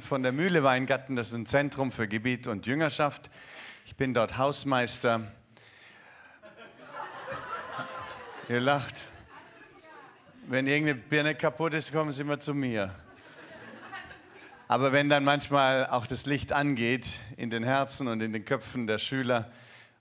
[0.00, 3.30] von der Mühle Weingarten, das ist ein Zentrum für Gebet und Jüngerschaft.
[3.86, 5.20] Ich bin dort Hausmeister.
[8.48, 9.02] Ihr lacht.
[10.46, 12.94] Wenn irgendeine Birne kaputt ist, kommen Sie immer zu mir.
[14.68, 17.06] Aber wenn dann manchmal auch das Licht angeht
[17.36, 19.50] in den Herzen und in den Köpfen der Schüler,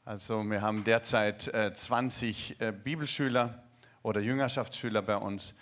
[0.05, 3.63] also wir haben derzeit 20 äh, Bibelschüler
[4.01, 5.53] oder Jüngerschaftsschüler bei uns,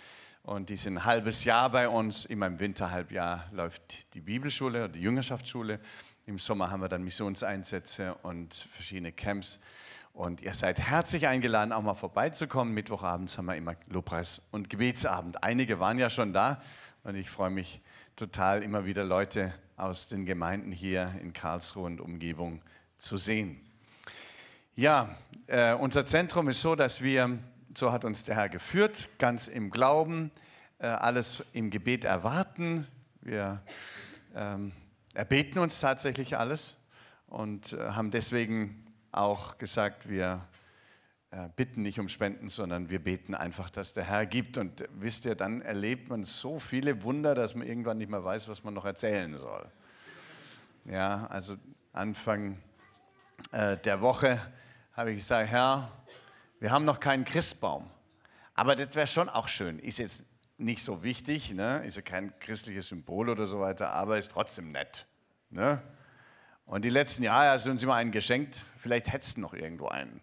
[0.42, 2.24] und die sind ein halbes Jahr bei uns.
[2.24, 5.78] Immer im Winterhalbjahr läuft die Bibelschule oder die Jüngerschaftsschule.
[6.26, 9.60] Im Sommer haben wir dann Missionseinsätze und verschiedene Camps.
[10.12, 12.74] Und ihr seid herzlich eingeladen, auch mal vorbeizukommen.
[12.74, 15.42] Mittwochabends haben wir immer Lobpreis und Gebetsabend.
[15.44, 16.60] Einige waren ja schon da
[17.04, 17.80] und ich freue mich
[18.16, 22.60] total, immer wieder Leute aus den Gemeinden hier in Karlsruhe und Umgebung
[22.98, 23.60] zu sehen.
[24.74, 25.14] Ja,
[25.46, 27.38] äh, unser Zentrum ist so, dass wir
[27.74, 30.30] so hat uns der Herr geführt, ganz im Glauben,
[30.78, 32.86] äh, alles im Gebet erwarten.
[33.20, 33.62] Wir
[34.34, 34.72] ähm,
[35.14, 36.76] erbeten uns tatsächlich alles
[37.26, 40.46] und äh, haben deswegen auch gesagt, wir
[41.30, 44.58] äh, bitten nicht um Spenden, sondern wir beten einfach, dass der Herr gibt.
[44.58, 48.48] Und wisst ihr, dann erlebt man so viele Wunder, dass man irgendwann nicht mehr weiß,
[48.48, 49.70] was man noch erzählen soll.
[50.84, 51.56] Ja, also
[51.92, 52.58] Anfang
[53.52, 54.40] der Woche
[54.92, 55.90] habe ich gesagt, Herr,
[56.62, 57.90] wir haben noch keinen Christbaum.
[58.54, 59.80] Aber das wäre schon auch schön.
[59.80, 60.26] Ist jetzt
[60.58, 61.84] nicht so wichtig, ne?
[61.84, 65.08] ist ja kein christliches Symbol oder so weiter, aber ist trotzdem nett.
[65.50, 65.82] Ne?
[66.64, 68.64] Und die letzten Jahre hast du uns immer einen geschenkt.
[68.78, 70.20] Vielleicht hättest du noch irgendwo einen.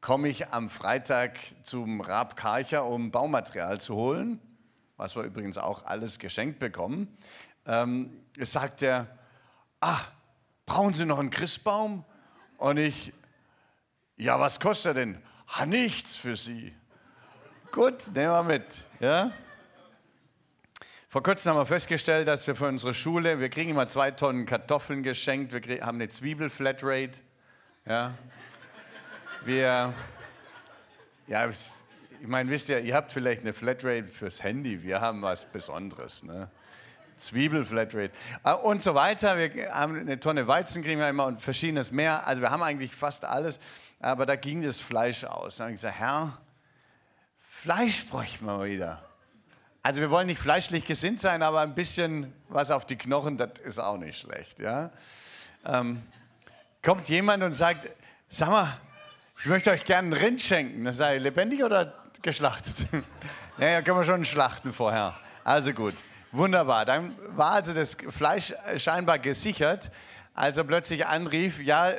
[0.00, 4.40] Komme ich am Freitag zum Rab Karcher, um Baumaterial zu holen,
[4.96, 7.08] was wir übrigens auch alles geschenkt bekommen.
[7.66, 9.18] Ähm, sagt er,
[9.80, 10.12] ach,
[10.64, 12.04] brauchen Sie noch einen Christbaum?
[12.56, 13.12] Und ich,
[14.18, 15.22] ja, was kostet er denn?
[15.56, 16.74] Ha, nichts für Sie.
[17.70, 18.64] Gut, nehmen wir mit.
[19.00, 19.30] Ja?
[21.08, 24.44] Vor kurzem haben wir festgestellt, dass wir für unsere Schule, wir kriegen immer zwei Tonnen
[24.44, 27.20] Kartoffeln geschenkt, wir haben eine Zwiebel-Flatrate.
[27.86, 28.14] Ja?
[29.44, 29.94] Wir,
[31.28, 35.46] ja, ich meine, wisst ihr, ihr habt vielleicht eine Flatrate fürs Handy, wir haben was
[35.46, 36.24] Besonderes.
[36.24, 36.50] Ne?
[37.18, 38.10] Zwiebelflatrate
[38.44, 39.36] äh, und so weiter.
[39.38, 42.26] Wir haben eine Tonne Weizen, kriegen wir immer und verschiedenes mehr.
[42.26, 43.60] Also wir haben eigentlich fast alles
[44.00, 45.56] aber da ging das Fleisch aus.
[45.56, 46.38] Dann habe ich gesagt, Herr,
[47.40, 49.02] Fleisch bräuchten wir wieder.
[49.82, 53.58] Also wir wollen nicht fleischlich gesinnt sein, aber ein bisschen was auf die Knochen, das
[53.64, 54.58] ist auch nicht schlecht.
[54.58, 54.90] Ja?
[55.64, 56.02] Ähm,
[56.82, 57.88] kommt jemand und sagt,
[58.28, 58.78] sag mal,
[59.40, 60.84] ich möchte euch gerne einen Rind schenken.
[60.84, 62.86] Das sei lebendig oder geschlachtet?
[63.58, 65.14] naja, können wir schon schlachten vorher.
[65.44, 65.94] Also gut,
[66.32, 66.84] wunderbar.
[66.84, 69.90] Dann war also das Fleisch scheinbar gesichert,
[70.34, 71.92] als er plötzlich anrief, ja,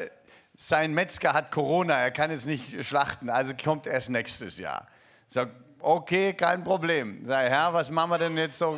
[0.61, 4.87] sein Metzger hat Corona, er kann jetzt nicht schlachten, also kommt erst nächstes Jahr.
[5.25, 7.25] Sag, okay, kein Problem.
[7.25, 8.77] Sag, Herr, was machen wir denn jetzt so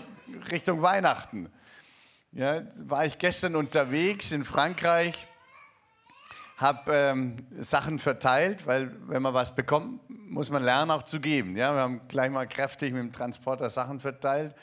[0.52, 1.52] Richtung Weihnachten?
[2.34, 5.28] Ja, war ich gestern unterwegs in Frankreich,
[6.58, 11.58] habe ähm, Sachen verteilt, weil wenn man was bekommt, muss man lernen auch zu geben.
[11.58, 14.54] Ja, wir haben gleich mal kräftig mit dem Transporter Sachen verteilt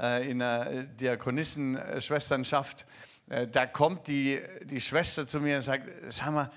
[0.00, 2.80] äh, in einer Diakonissenschwesternschaft.
[2.80, 6.50] Äh, da kommt die, die Schwester zu mir und sagt, sag mal,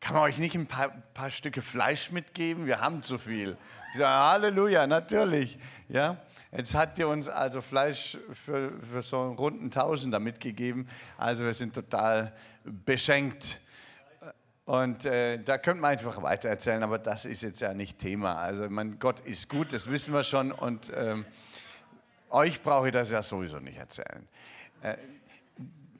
[0.00, 2.66] kann man euch nicht ein paar, paar Stücke Fleisch mitgeben?
[2.66, 3.56] Wir haben zu viel.
[3.92, 5.58] Ich sage, Halleluja, natürlich.
[5.88, 6.16] Ja,
[6.50, 10.88] jetzt hat ihr uns also Fleisch für, für so einen runden Tausender mitgegeben.
[11.16, 12.32] Also wir sind total
[12.64, 13.60] beschenkt.
[14.64, 18.36] Und äh, da könnte man einfach weiter erzählen, aber das ist jetzt ja nicht Thema.
[18.36, 20.50] Also mein Gott ist gut, das wissen wir schon.
[20.50, 21.24] Und ähm,
[22.30, 24.26] euch brauche ich das ja sowieso nicht erzählen.
[24.82, 24.96] Äh,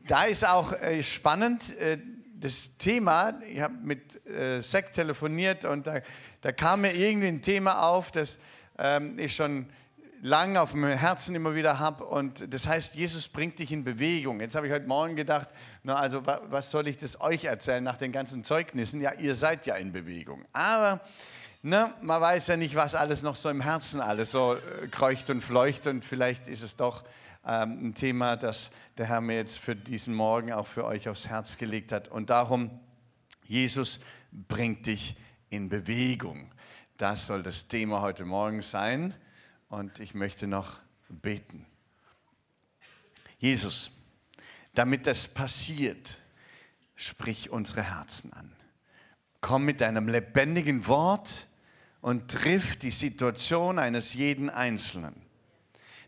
[0.07, 1.99] da ist auch äh, spannend äh,
[2.35, 3.41] das Thema.
[3.49, 6.01] Ich habe mit äh, Sek telefoniert und da,
[6.41, 8.39] da, kam mir irgendwie ein Thema auf, das
[8.79, 9.67] ähm, ich schon
[10.23, 12.05] lange auf dem Herzen immer wieder habe.
[12.05, 14.41] Und das heißt, Jesus bringt dich in Bewegung.
[14.41, 15.49] Jetzt habe ich heute Morgen gedacht,
[15.83, 19.01] na, also was soll ich das euch erzählen nach den ganzen Zeugnissen?
[19.01, 20.45] Ja, ihr seid ja in Bewegung.
[20.53, 21.01] Aber
[21.63, 25.31] ne, man weiß ja nicht, was alles noch so im Herzen alles so äh, kreucht
[25.31, 25.87] und fleucht.
[25.87, 27.05] Und vielleicht ist es doch
[27.45, 31.29] ähm, ein Thema, das der Herr mir jetzt für diesen Morgen auch für euch aufs
[31.29, 32.09] Herz gelegt hat.
[32.09, 32.81] Und darum,
[33.45, 34.01] Jesus
[34.31, 35.17] bringt dich
[35.51, 36.53] in Bewegung.
[36.99, 39.15] Das soll das Thema heute Morgen sein.
[39.69, 40.79] Und ich möchte noch
[41.09, 41.67] beten.
[43.39, 43.91] Jesus,
[44.75, 46.19] damit das passiert,
[46.95, 48.53] sprich unsere Herzen an.
[49.41, 51.49] Komm mit deinem lebendigen Wort
[52.01, 55.22] und triff die Situation eines jeden Einzelnen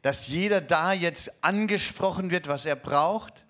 [0.05, 3.47] dass jeder da jetzt angesprochen wird, was er braucht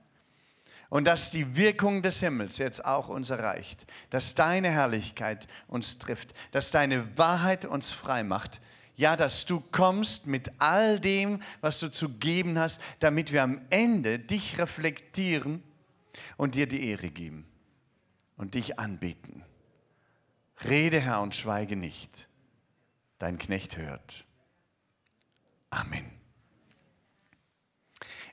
[0.88, 6.32] und dass die Wirkung des Himmels jetzt auch uns erreicht, dass deine Herrlichkeit uns trifft,
[6.52, 8.60] dass deine Wahrheit uns frei macht.
[8.94, 13.60] Ja, dass du kommst mit all dem, was du zu geben hast, damit wir am
[13.70, 15.60] Ende dich reflektieren
[16.36, 17.48] und dir die Ehre geben
[18.36, 19.42] und dich anbeten.
[20.64, 22.28] Rede, Herr, und schweige nicht.
[23.18, 24.24] Dein Knecht hört.
[25.70, 26.23] Amen.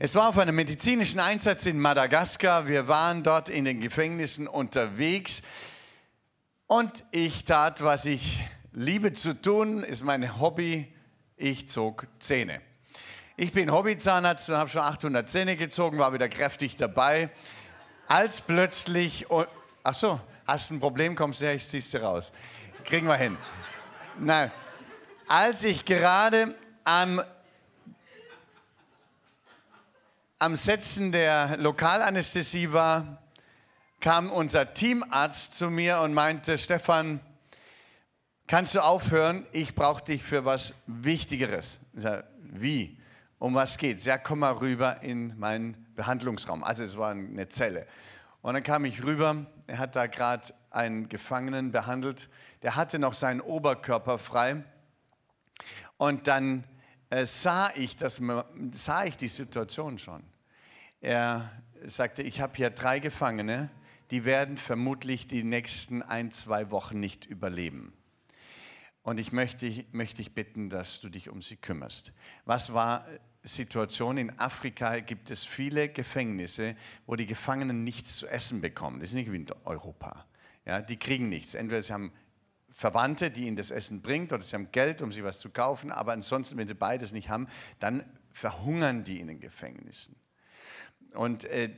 [0.03, 2.65] Es war auf einem medizinischen Einsatz in Madagaskar.
[2.65, 5.43] Wir waren dort in den Gefängnissen unterwegs.
[6.65, 10.91] Und ich tat, was ich liebe zu tun, ist mein Hobby.
[11.35, 12.61] Ich zog Zähne.
[13.37, 17.29] Ich bin Hobbyzahnarzt und habe schon 800 Zähne gezogen, war wieder kräftig dabei.
[18.07, 19.27] Als plötzlich,
[19.83, 22.33] ach so, hast ein Problem, kommst her, ich zieh's dir raus.
[22.85, 23.37] Kriegen wir hin.
[24.17, 24.51] Nein,
[25.27, 26.55] als ich gerade
[26.85, 27.21] am
[30.41, 33.21] am Setzen der Lokalanästhesie war,
[33.99, 37.19] kam unser Teamarzt zu mir und meinte, Stefan,
[38.47, 39.45] kannst du aufhören?
[39.51, 41.79] Ich brauche dich für was Wichtigeres.
[41.93, 42.97] Ich sage, wie?
[43.37, 44.03] Um was geht's?
[44.05, 46.63] Ja, komm mal rüber in meinen Behandlungsraum.
[46.63, 47.85] Also es war eine Zelle.
[48.41, 49.45] Und dann kam ich rüber.
[49.67, 52.29] Er hat da gerade einen Gefangenen behandelt.
[52.63, 54.63] Der hatte noch seinen Oberkörper frei.
[55.97, 56.63] Und dann
[57.11, 58.19] äh, sah, ich das,
[58.71, 60.30] sah ich die Situation schon.
[61.01, 61.51] Er
[61.83, 63.69] sagte, ich habe hier drei Gefangene,
[64.11, 67.93] die werden vermutlich die nächsten ein, zwei Wochen nicht überleben.
[69.01, 72.13] Und ich möchte, möchte dich bitten, dass du dich um sie kümmerst.
[72.45, 73.07] Was war
[73.41, 74.17] Situation?
[74.17, 76.75] In Afrika gibt es viele Gefängnisse,
[77.07, 78.99] wo die Gefangenen nichts zu essen bekommen.
[78.99, 80.27] Das ist nicht wie in Europa.
[80.65, 81.55] Ja, die kriegen nichts.
[81.55, 82.11] Entweder sie haben
[82.69, 85.91] Verwandte, die ihnen das Essen bringt, oder sie haben Geld, um sie was zu kaufen.
[85.91, 87.47] Aber ansonsten, wenn sie beides nicht haben,
[87.79, 90.15] dann verhungern die in den Gefängnissen.
[91.13, 91.69] Und äh,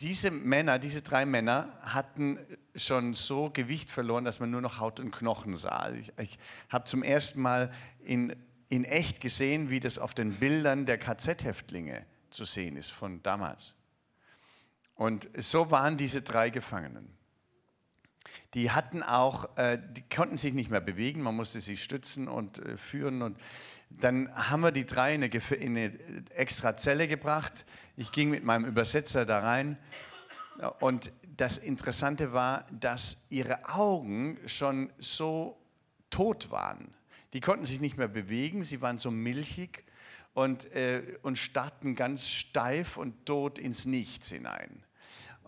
[0.00, 2.38] diese Männer, diese drei Männer hatten
[2.74, 5.90] schon so Gewicht verloren, dass man nur noch Haut und Knochen sah.
[5.92, 6.38] Ich, ich
[6.68, 7.72] habe zum ersten Mal
[8.04, 8.34] in,
[8.68, 13.74] in echt gesehen, wie das auf den Bildern der KZ-Häftlinge zu sehen ist von damals.
[14.94, 17.12] Und so waren diese drei Gefangenen.
[18.54, 22.58] Die hatten auch, äh, die konnten sich nicht mehr bewegen, man musste sie stützen und
[22.58, 23.22] äh, führen.
[23.22, 23.38] Und
[23.88, 25.92] dann haben wir die drei in eine, in eine
[26.34, 27.64] extra Zelle gebracht.
[27.96, 29.78] Ich ging mit meinem Übersetzer da rein.
[30.80, 35.58] Und das Interessante war, dass ihre Augen schon so
[36.10, 36.94] tot waren.
[37.32, 39.84] Die konnten sich nicht mehr bewegen, sie waren so milchig
[40.34, 44.84] und, äh, und starrten ganz steif und tot ins Nichts hinein.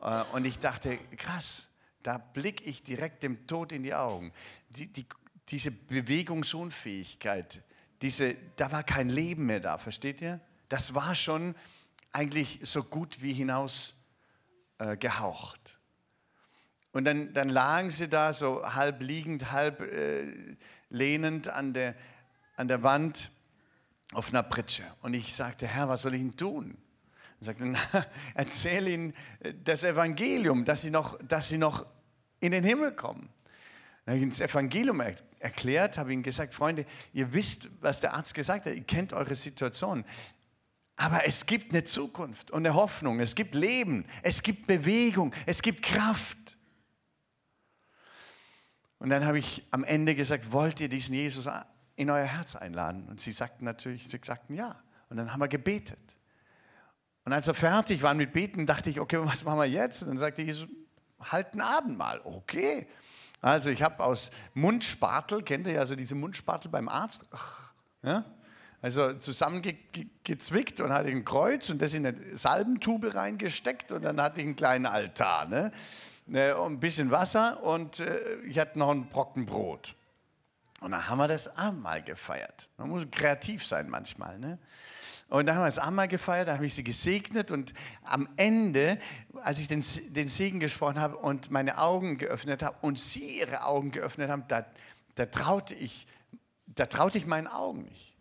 [0.01, 1.69] Äh, und ich dachte, krass,
[2.05, 4.31] da blicke ich direkt dem Tod in die Augen.
[4.69, 5.07] Die, die,
[5.49, 7.63] diese Bewegungsunfähigkeit,
[8.03, 10.41] diese, da war kein Leben mehr da, versteht ihr?
[10.69, 11.55] Das war schon
[12.13, 13.95] eigentlich so gut wie hinaus
[14.79, 15.79] äh, gehaucht.
[16.93, 20.57] Und dann, dann lagen sie da so halb liegend, halb äh,
[20.91, 21.95] lehnend an der,
[22.57, 23.31] an der Wand
[24.13, 24.85] auf einer Pritsche.
[25.01, 26.77] Und ich sagte, Herr, was soll ich denn tun?
[27.45, 31.85] Er sagte, na, erzähl ihnen äh, das Evangelium, dass sie noch, dass sie noch
[32.41, 33.29] in den Himmel kommen.
[34.05, 38.01] Dann habe ich ihnen das Evangelium er erklärt, habe ihnen gesagt, Freunde, ihr wisst, was
[38.01, 40.05] der Arzt gesagt hat, ihr kennt eure Situation.
[40.97, 45.61] Aber es gibt eine Zukunft und eine Hoffnung, es gibt Leben, es gibt Bewegung, es
[45.61, 46.39] gibt Kraft.
[48.99, 51.47] Und dann habe ich am Ende gesagt, wollt ihr diesen Jesus
[51.97, 53.07] in euer Herz einladen?
[53.09, 54.83] Und sie sagten natürlich, sie sagten ja.
[55.11, 56.17] Und dann haben wir gebetet.
[57.25, 60.03] Und als wir fertig waren mit Beten, dachte ich, okay, was machen wir jetzt?
[60.03, 60.69] Und dann sagte Jesus,
[61.21, 62.21] halt ein Abendmahl.
[62.25, 62.87] Okay.
[63.41, 67.29] Also ich habe aus Mundspatel, kennt ihr ja so diese Mundspatel beim Arzt?
[67.33, 67.73] Ach,
[68.03, 68.25] ja?
[68.85, 74.43] Also zusammengezwickt und hatte ein Kreuz und das in eine Salbentube reingesteckt und dann hatte
[74.43, 75.47] ich einen kleinen Altar.
[75.47, 75.73] Ne?
[76.27, 79.95] Ne, ein bisschen Wasser und äh, ich hatte noch einen Brocken Brot.
[80.81, 82.69] Und dann haben wir das Abendmahl gefeiert.
[82.77, 84.39] Man muss kreativ sein manchmal.
[84.39, 84.59] Ne?
[85.29, 88.99] Und da haben wir das Abendmahl gefeiert, da habe ich sie gesegnet und am Ende,
[89.43, 93.65] als ich den, den Segen gesprochen habe und meine Augen geöffnet habe und sie ihre
[93.65, 94.67] Augen geöffnet haben, da,
[95.15, 96.07] da, traute, ich,
[96.67, 98.15] da traute ich meinen Augen nicht.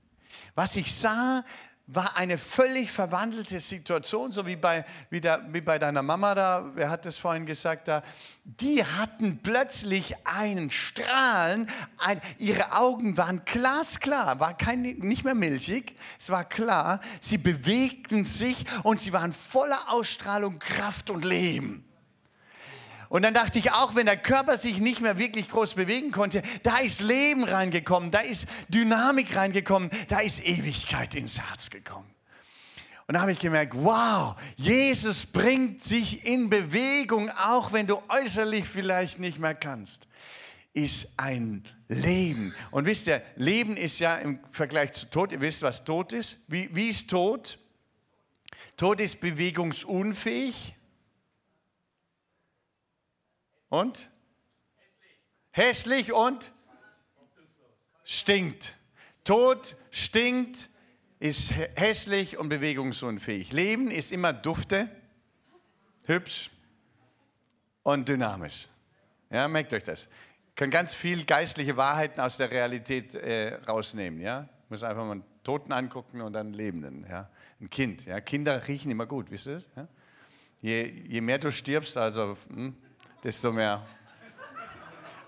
[0.55, 1.43] Was ich sah,
[1.87, 6.71] war eine völlig verwandelte Situation, so wie bei, wie, der, wie bei deiner Mama da,
[6.75, 8.03] wer hat das vorhin gesagt, da,
[8.45, 15.97] die hatten plötzlich einen Strahlen, ein, ihre Augen waren glasklar, war kein, nicht mehr milchig,
[16.17, 21.83] es war klar, sie bewegten sich und sie waren voller Ausstrahlung, Kraft und Leben.
[23.13, 26.41] Und dann dachte ich, auch wenn der Körper sich nicht mehr wirklich groß bewegen konnte,
[26.63, 32.09] da ist Leben reingekommen, da ist Dynamik reingekommen, da ist Ewigkeit ins Herz gekommen.
[33.05, 38.65] Und da habe ich gemerkt, wow, Jesus bringt sich in Bewegung, auch wenn du äußerlich
[38.65, 40.07] vielleicht nicht mehr kannst.
[40.73, 42.55] ist ein Leben.
[42.71, 46.39] Und wisst ihr, Leben ist ja im Vergleich zu Tod, ihr wisst, was Tod ist.
[46.47, 47.59] Wie, wie ist Tod?
[48.75, 50.73] Tod ist bewegungsunfähig.
[53.73, 54.11] Und?
[55.49, 56.51] Hässlich und?
[58.03, 58.75] Stinkt.
[59.23, 60.69] Tod stinkt,
[61.17, 63.51] ist hässlich und bewegungsunfähig.
[63.51, 64.91] Leben ist immer dufte,
[66.03, 66.51] hübsch
[67.81, 68.67] und dynamisch.
[69.31, 70.07] Ja, merkt euch das.
[70.55, 74.21] Könnt ganz viel geistliche Wahrheiten aus der Realität äh, rausnehmen.
[74.21, 74.47] Ja?
[74.69, 77.07] Muss einfach mal einen Toten angucken und dann einen Lebenden.
[77.09, 77.27] Ja?
[77.59, 78.05] Ein Kind.
[78.05, 78.21] Ja?
[78.21, 79.69] Kinder riechen immer gut, wisst ihr das?
[79.75, 79.87] Ja?
[80.61, 82.77] Je, je mehr du stirbst, also hm,
[83.23, 83.81] desto mehr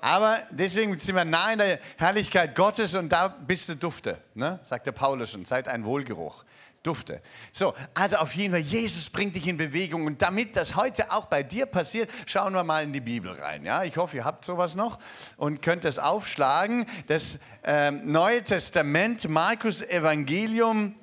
[0.06, 4.60] aber deswegen sind wir nah in der Herrlichkeit Gottes und da bist du Dufte, ne?
[4.62, 6.46] sagt der Paulus schon, seid ein Wohlgeruch.
[6.84, 7.24] Dufte.
[7.52, 10.06] So, also auf jeden Fall, Jesus bringt dich in Bewegung.
[10.06, 13.66] Und damit das heute auch bei dir passiert, schauen wir mal in die Bibel rein.
[13.66, 15.00] Ja, ich hoffe, ihr habt sowas noch
[15.38, 16.86] und könnt das aufschlagen.
[17.08, 20.94] Das äh, Neue Testament, Markus Evangelium,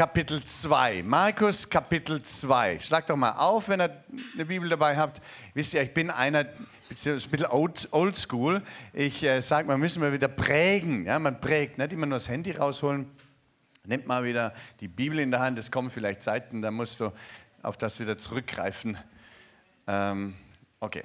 [0.00, 1.02] Kapitel 2.
[1.02, 2.80] Markus Kapitel 2.
[2.80, 4.02] Schlag doch mal auf, wenn ihr
[4.32, 5.20] eine Bibel dabei habt.
[5.52, 6.46] Wisst ihr, ich bin einer,
[6.88, 8.62] beziehungsweise ein bisschen old, old school.
[8.94, 11.04] Ich äh, sage, man müssen wir wieder prägen.
[11.04, 13.10] Ja, man prägt, nicht immer nur das Handy rausholen.
[13.84, 15.58] Nimmt mal wieder die Bibel in der Hand.
[15.58, 17.12] Es kommen vielleicht Zeiten, da musst du
[17.62, 18.96] auf das wieder zurückgreifen.
[19.86, 20.34] Ähm,
[20.80, 21.04] okay.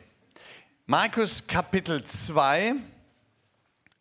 [0.85, 2.75] Markus Kapitel 2.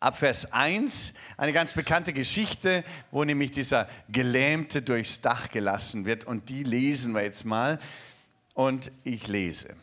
[0.05, 6.27] Ab Vers 1 eine ganz bekannte Geschichte, wo nämlich dieser Gelähmte durchs Dach gelassen wird.
[6.27, 7.79] Und die lesen wir jetzt mal.
[8.53, 9.75] Und ich lese.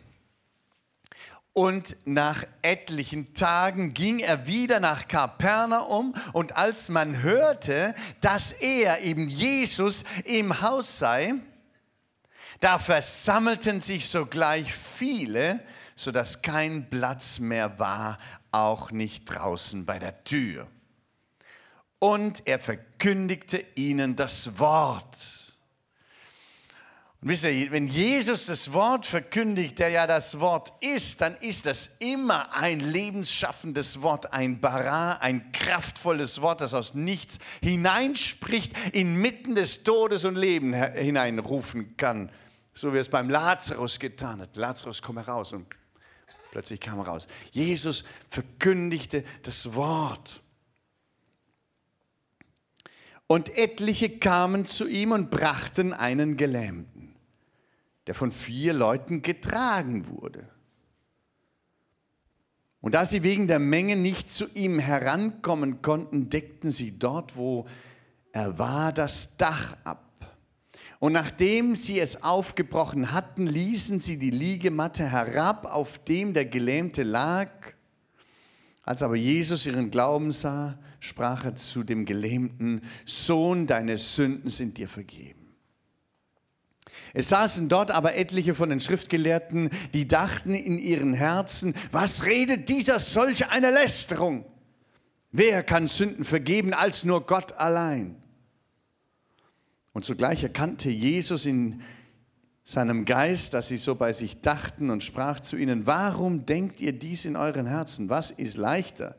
[1.54, 9.02] Und nach etlichen Tagen ging er wieder nach Kapernaum und als man hörte, dass er
[9.02, 11.34] eben Jesus im Haus sei,
[12.60, 15.62] da versammelten sich sogleich viele,
[15.96, 18.18] sodass kein Platz mehr war,
[18.52, 20.68] auch nicht draußen bei der Tür.
[22.00, 25.42] Und er verkündigte ihnen das Wort.
[27.22, 31.68] Und wisst ihr, wenn Jesus das Wort verkündigt, der ja das Wort ist, dann ist
[31.68, 39.54] das immer ein lebensschaffendes Wort, ein Bara, ein kraftvolles Wort, das aus nichts hineinspricht, inmitten
[39.54, 42.32] des Todes und Leben hineinrufen kann.
[42.74, 44.56] So wie es beim Lazarus getan hat.
[44.56, 45.54] Lazarus, komm heraus.
[45.54, 45.68] Und
[46.52, 47.28] plötzlich kam er raus.
[47.52, 50.42] Jesus verkündigte das Wort.
[53.26, 57.02] Und etliche kamen zu ihm und brachten einen Gelähmten
[58.08, 60.48] der von vier Leuten getragen wurde.
[62.82, 67.68] Und da sie wegen der Menge nicht zu ihm herankommen konnten, deckten sie dort, wo
[68.32, 70.11] er war, das Dach ab.
[71.02, 77.02] Und nachdem sie es aufgebrochen hatten, ließen sie die Liegematte herab, auf dem der Gelähmte
[77.02, 77.50] lag.
[78.84, 84.78] Als aber Jesus ihren Glauben sah, sprach er zu dem Gelähmten, Sohn, deine Sünden sind
[84.78, 85.56] dir vergeben.
[87.16, 92.70] Es saßen dort aber etliche von den Schriftgelehrten, die dachten in ihren Herzen, was redet
[92.70, 94.46] dieser solche eine Lästerung?
[95.32, 98.21] Wer kann Sünden vergeben als nur Gott allein?
[99.94, 101.82] Und zugleich erkannte Jesus in
[102.64, 106.94] seinem Geist, dass sie so bei sich dachten und sprach zu ihnen, warum denkt ihr
[106.94, 108.10] dies in euren Herzen?
[108.10, 109.18] Was ist leichter?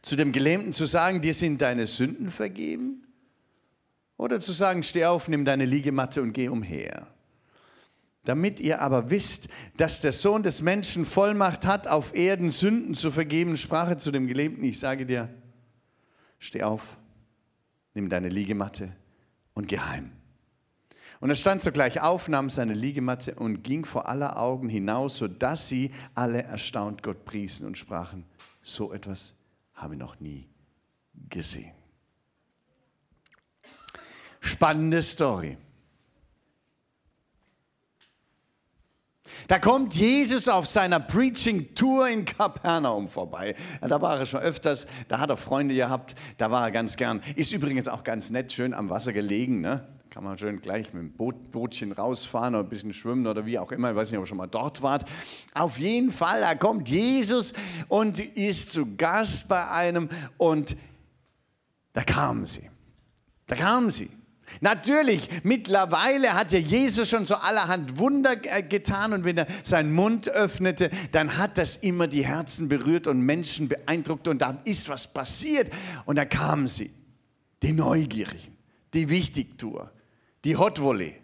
[0.00, 3.06] Zu dem Gelähmten zu sagen, dir sind deine Sünden vergeben?
[4.16, 7.06] Oder zu sagen, steh auf, nimm deine Liegematte und geh umher.
[8.24, 13.10] Damit ihr aber wisst, dass der Sohn des Menschen Vollmacht hat, auf Erden Sünden zu
[13.10, 15.28] vergeben, sprach er zu dem Gelebten, ich sage dir,
[16.38, 16.96] steh auf,
[17.94, 18.92] nimm deine Liegematte
[19.54, 20.12] und geh heim.
[21.20, 25.68] Und er stand sogleich auf, nahm seine Liegematte und ging vor aller Augen hinaus, sodass
[25.68, 28.24] sie alle erstaunt Gott priesen und sprachen,
[28.60, 29.34] so etwas
[29.74, 30.48] haben wir noch nie
[31.28, 31.72] gesehen.
[34.40, 35.56] Spannende Story.
[39.48, 43.54] Da kommt Jesus auf seiner Preaching-Tour in Kapernaum vorbei.
[43.80, 47.22] Da war er schon öfters, da hat er Freunde gehabt, da war er ganz gern.
[47.36, 49.60] Ist übrigens auch ganz nett, schön am Wasser gelegen.
[49.60, 49.86] Ne?
[50.10, 53.58] Kann man schön gleich mit dem Boot, Bootchen rausfahren oder ein bisschen schwimmen oder wie
[53.58, 53.90] auch immer.
[53.90, 55.08] Ich weiß nicht, ob ihr schon mal dort wart.
[55.54, 57.54] Auf jeden Fall, da kommt Jesus
[57.88, 60.76] und ist zu Gast bei einem und
[61.94, 62.68] da kamen sie.
[63.46, 64.10] Da kamen sie.
[64.60, 70.28] Natürlich, mittlerweile hat ja Jesus schon so allerhand Wunder getan und wenn er seinen Mund
[70.28, 75.12] öffnete, dann hat das immer die Herzen berührt und Menschen beeindruckt und da ist was
[75.12, 75.72] passiert.
[76.04, 76.92] Und da kamen sie,
[77.62, 78.56] die Neugierigen,
[78.94, 79.90] die Wichtigtour,
[80.44, 81.14] die Hotwolle.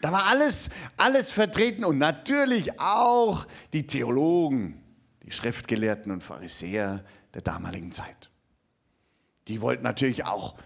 [0.00, 4.82] Da war alles, alles vertreten und natürlich auch die Theologen,
[5.24, 8.30] die Schriftgelehrten und Pharisäer der damaligen Zeit.
[9.48, 10.56] Die wollten natürlich auch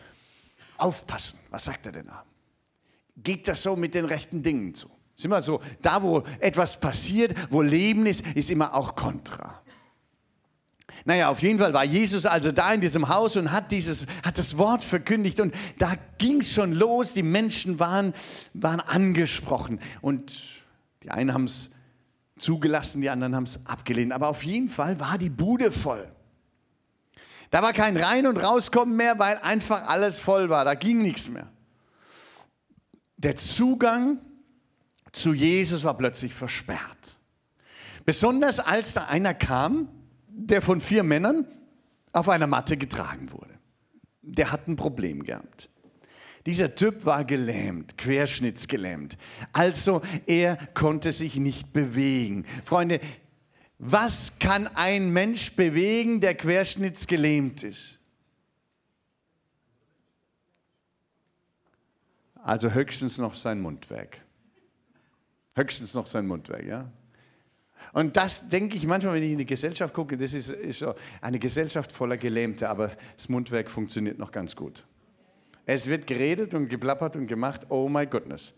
[0.78, 1.38] aufpassen.
[1.50, 2.24] Was sagt er denn da?
[3.16, 4.88] Geht das so mit den rechten Dingen zu?
[5.16, 9.62] Ist immer so, da wo etwas passiert, wo Leben ist, ist immer auch Kontra.
[11.04, 14.38] Naja, auf jeden Fall war Jesus also da in diesem Haus und hat, dieses, hat
[14.38, 17.12] das Wort verkündigt und da ging es schon los.
[17.12, 18.12] Die Menschen waren,
[18.54, 20.32] waren angesprochen und
[21.02, 21.70] die einen haben es
[22.38, 24.12] zugelassen, die anderen haben es abgelehnt.
[24.12, 26.06] Aber auf jeden Fall war die Bude voll.
[27.50, 30.64] Da war kein Rein- und Rauskommen mehr, weil einfach alles voll war.
[30.64, 31.48] Da ging nichts mehr.
[33.16, 34.18] Der Zugang
[35.12, 37.16] zu Jesus war plötzlich versperrt.
[38.04, 39.88] Besonders als da einer kam,
[40.28, 41.46] der von vier Männern
[42.12, 43.54] auf einer Matte getragen wurde.
[44.22, 45.70] Der hat ein Problem gehabt.
[46.46, 49.18] Dieser Typ war gelähmt, querschnittsgelähmt.
[49.52, 52.44] Also er konnte sich nicht bewegen.
[52.64, 53.00] Freunde,
[53.78, 57.98] was kann ein Mensch bewegen, der querschnittsgelähmt ist?
[62.34, 64.22] Also höchstens noch sein Mundwerk.
[65.54, 66.90] Höchstens noch sein Mundwerk, ja?
[67.92, 70.94] Und das denke ich manchmal, wenn ich in die Gesellschaft gucke, das ist, ist so
[71.20, 74.84] eine Gesellschaft voller Gelähmte, aber das Mundwerk funktioniert noch ganz gut.
[75.64, 78.54] Es wird geredet und geplappert und gemacht, oh my goodness.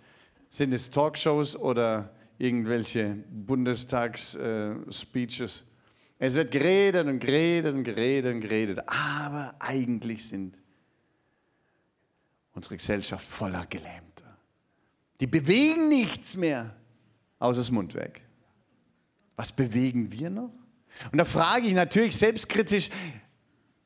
[0.50, 5.60] Sind es Talkshows oder irgendwelche Bundestags-Speeches?
[5.60, 5.64] Äh,
[6.20, 10.58] es wird geredet und geredet und geredet und geredet, aber eigentlich sind
[12.52, 14.36] unsere Gesellschaft voller Gelähmter.
[15.20, 16.74] Die bewegen nichts mehr,
[17.38, 18.20] außer das Mundwerk.
[19.36, 20.50] Was bewegen wir noch?
[21.12, 22.90] Und da frage ich natürlich selbstkritisch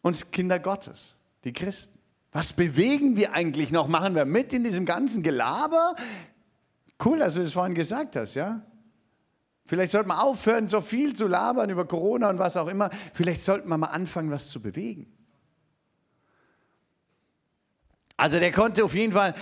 [0.01, 1.99] uns Kinder Gottes, die Christen.
[2.33, 3.89] Was bewegen wir eigentlich noch?
[3.89, 5.95] Machen wir mit in diesem ganzen Gelaber?
[7.05, 8.63] Cool, dass du das vorhin gesagt hast, ja?
[9.67, 12.91] Vielleicht sollten wir aufhören, so viel zu labern über Corona und was auch immer.
[13.15, 15.07] Vielleicht sollten wir mal anfangen, was zu bewegen.
[18.17, 19.35] Also der konnte auf jeden Fall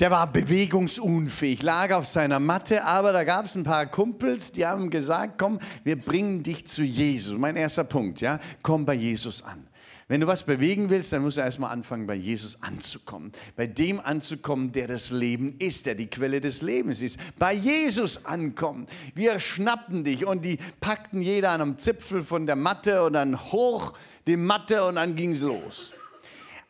[0.00, 4.66] der war bewegungsunfähig, lag auf seiner Matte, aber da gab es ein paar Kumpels, die
[4.66, 7.38] haben gesagt, komm, wir bringen dich zu Jesus.
[7.38, 9.68] Mein erster Punkt, ja, komm bei Jesus an.
[10.10, 13.30] Wenn du was bewegen willst, dann musst du erstmal anfangen, bei Jesus anzukommen.
[13.54, 17.20] Bei dem anzukommen, der das Leben ist, der die Quelle des Lebens ist.
[17.38, 18.88] Bei Jesus ankommen.
[19.14, 23.52] Wir schnappten dich und die packten jeder an einem Zipfel von der Matte und dann
[23.52, 23.92] hoch
[24.26, 25.92] die Matte und dann ging es los.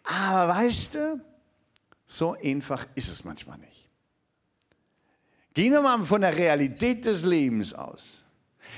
[0.05, 1.21] Aber weißt du,
[2.05, 3.89] so einfach ist es manchmal nicht.
[5.55, 8.23] Gehen wir mal von der Realität des Lebens aus.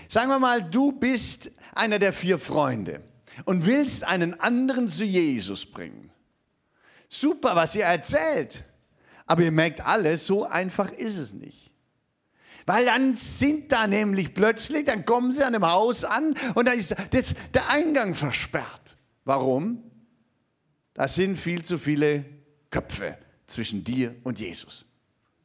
[0.09, 3.03] Sagen wir mal, du bist einer der vier Freunde
[3.45, 6.11] und willst einen anderen zu Jesus bringen.
[7.09, 8.65] Super, was ihr erzählt.
[9.27, 11.73] Aber ihr merkt alle, so einfach ist es nicht.
[12.67, 16.73] Weil dann sind da nämlich plötzlich, dann kommen sie an dem Haus an und da
[16.73, 16.95] ist
[17.55, 18.97] der Eingang versperrt.
[19.25, 19.83] Warum?
[20.95, 22.25] Da sind viel zu viele
[22.71, 24.85] Köpfe zwischen dir und Jesus.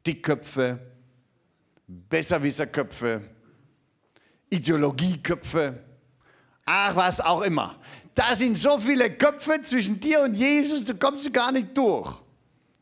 [0.05, 0.79] Dickköpfe,
[1.87, 3.21] Besserwisserköpfe,
[4.49, 5.83] Ideologieköpfe,
[6.67, 7.75] ach was auch immer.
[8.13, 12.13] Da sind so viele Köpfe zwischen dir und Jesus, du kommst gar nicht durch.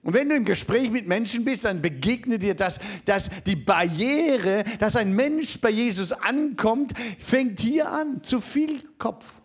[0.01, 4.63] Und wenn du im Gespräch mit Menschen bist, dann begegnet dir das, dass die Barriere,
[4.79, 8.21] dass ein Mensch bei Jesus ankommt, fängt hier an.
[8.21, 9.41] Zu viel Kopf.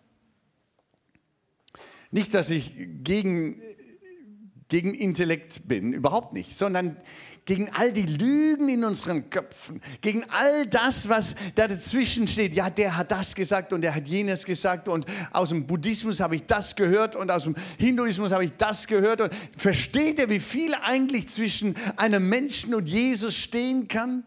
[2.11, 3.61] Nicht, dass ich gegen
[4.71, 6.97] gegen Intellekt bin, überhaupt nicht, sondern
[7.51, 12.55] gegen all die Lügen in unseren Köpfen, gegen all das, was da dazwischen steht.
[12.55, 16.37] Ja, der hat das gesagt und der hat jenes gesagt und aus dem Buddhismus habe
[16.37, 19.21] ich das gehört und aus dem Hinduismus habe ich das gehört.
[19.21, 24.23] Und versteht ihr, wie viel eigentlich zwischen einem Menschen und Jesus stehen kann?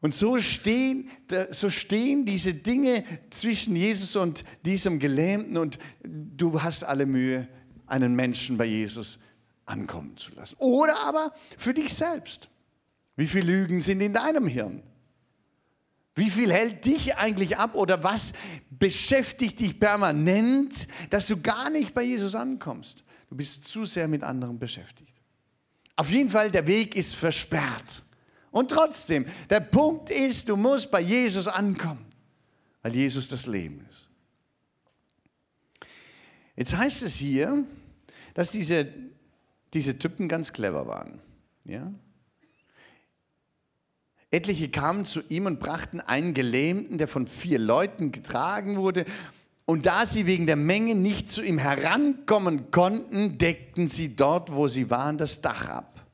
[0.00, 1.10] Und so stehen,
[1.52, 7.46] so stehen diese Dinge zwischen Jesus und diesem Gelähmten und du hast alle Mühe,
[7.92, 9.20] einen Menschen bei Jesus
[9.66, 10.56] ankommen zu lassen.
[10.58, 12.48] Oder aber für dich selbst.
[13.16, 14.82] Wie viele Lügen sind in deinem Hirn?
[16.14, 18.32] Wie viel hält dich eigentlich ab oder was
[18.70, 23.04] beschäftigt dich permanent, dass du gar nicht bei Jesus ankommst?
[23.28, 25.14] Du bist zu sehr mit anderen beschäftigt.
[25.96, 28.02] Auf jeden Fall, der Weg ist versperrt.
[28.50, 32.04] Und trotzdem, der Punkt ist, du musst bei Jesus ankommen,
[32.82, 34.08] weil Jesus das Leben ist.
[36.56, 37.64] Jetzt heißt es hier,
[38.34, 38.88] dass diese,
[39.74, 41.20] diese Typen ganz clever waren.
[41.64, 41.92] Ja?
[44.30, 49.04] Etliche kamen zu ihm und brachten einen Gelähmten, der von vier Leuten getragen wurde.
[49.66, 54.68] Und da sie wegen der Menge nicht zu ihm herankommen konnten, deckten sie dort, wo
[54.68, 56.06] sie waren, das Dach ab.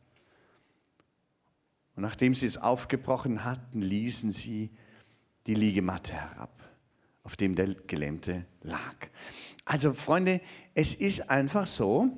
[1.94, 4.70] Und nachdem sie es aufgebrochen hatten, ließen sie
[5.46, 6.52] die Liegematte herab,
[7.22, 8.94] auf dem der Gelähmte lag.
[9.64, 10.40] Also Freunde,
[10.78, 12.08] es ist einfach so,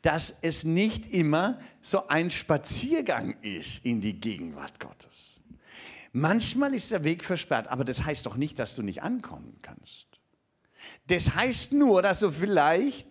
[0.00, 5.42] dass es nicht immer so ein Spaziergang ist in die Gegenwart Gottes.
[6.12, 10.06] Manchmal ist der Weg versperrt, aber das heißt doch nicht, dass du nicht ankommen kannst.
[11.08, 13.06] Das heißt nur, dass du vielleicht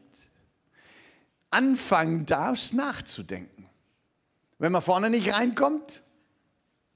[1.52, 3.70] anfangen darfst nachzudenken.
[4.58, 6.02] Wenn man vorne nicht reinkommt,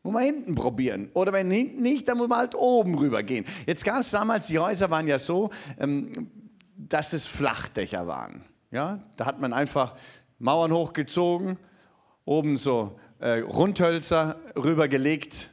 [0.01, 1.11] muss man hinten probieren.
[1.13, 3.45] Oder wenn hinten nicht, dann muss man halt oben rüber gehen.
[3.67, 6.31] Jetzt gab es damals, die Häuser waren ja so, ähm,
[6.89, 8.43] dass es Flachdächer waren.
[8.71, 9.95] Ja, da hat man einfach
[10.37, 11.57] Mauern hochgezogen,
[12.25, 15.51] oben so äh, Rundhölzer rübergelegt.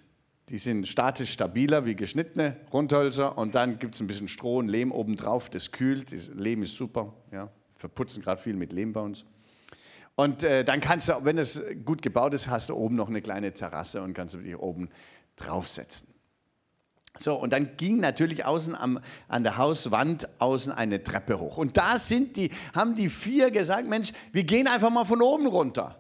[0.49, 3.37] Die sind statisch stabiler wie geschnittene Rundhölzer.
[3.37, 6.13] Und dann gibt es ein bisschen Stroh und Lehm obendrauf, das kühlt.
[6.13, 7.13] Das Lehm ist super.
[7.33, 9.25] Ja, verputzen gerade viel mit Lehm bei uns.
[10.15, 13.21] Und äh, dann kannst du, wenn es gut gebaut ist, hast du oben noch eine
[13.21, 14.89] kleine Terrasse und kannst du dich oben
[15.37, 16.09] draufsetzen.
[17.19, 21.57] So, und dann ging natürlich außen am, an der Hauswand außen eine Treppe hoch.
[21.57, 25.47] Und da sind die, haben die vier gesagt, Mensch, wir gehen einfach mal von oben
[25.47, 25.97] runter.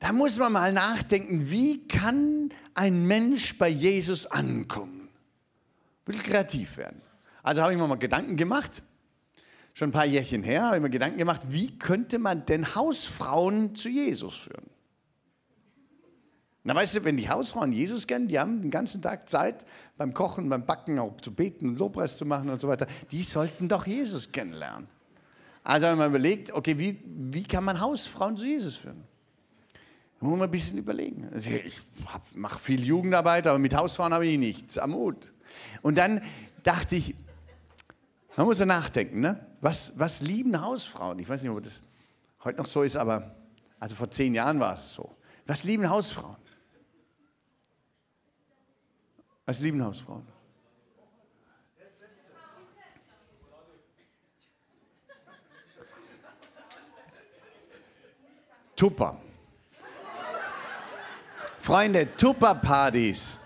[0.00, 5.08] Da muss man mal nachdenken, wie kann ein Mensch bei Jesus ankommen?
[6.06, 7.02] Will kreativ werden.
[7.42, 8.82] Also habe ich mir mal Gedanken gemacht,
[9.74, 13.74] schon ein paar Jährchen her, habe ich mir Gedanken gemacht, wie könnte man denn Hausfrauen
[13.74, 14.68] zu Jesus führen?
[16.62, 19.64] Na, weißt du, wenn die Hausfrauen Jesus kennen, die haben den ganzen Tag Zeit
[19.96, 22.86] beim Kochen, beim Backen, auch zu beten und Lobpreis zu machen und so weiter.
[23.10, 24.86] Die sollten doch Jesus kennenlernen.
[25.64, 29.04] Also haben wir überlegt, okay, wie, wie kann man Hausfrauen zu Jesus führen?
[30.20, 31.28] Da muss man ein bisschen überlegen.
[31.32, 31.80] Also ich
[32.34, 35.32] mache viel Jugendarbeit, aber mit Hausfrauen habe ich nichts am Mut.
[35.80, 36.22] Und dann
[36.62, 37.14] dachte ich,
[38.36, 39.46] man muss ja nachdenken, ne?
[39.60, 41.18] was, was lieben Hausfrauen?
[41.18, 41.80] Ich weiß nicht, ob das
[42.44, 43.34] heute noch so ist, aber
[43.78, 45.14] also vor zehn Jahren war es so.
[45.46, 46.36] Was lieben Hausfrauen?
[49.50, 50.22] Als lieben Hausfrauen.
[58.76, 59.20] Tupper.
[61.60, 63.38] Freunde, Tupper-Partys.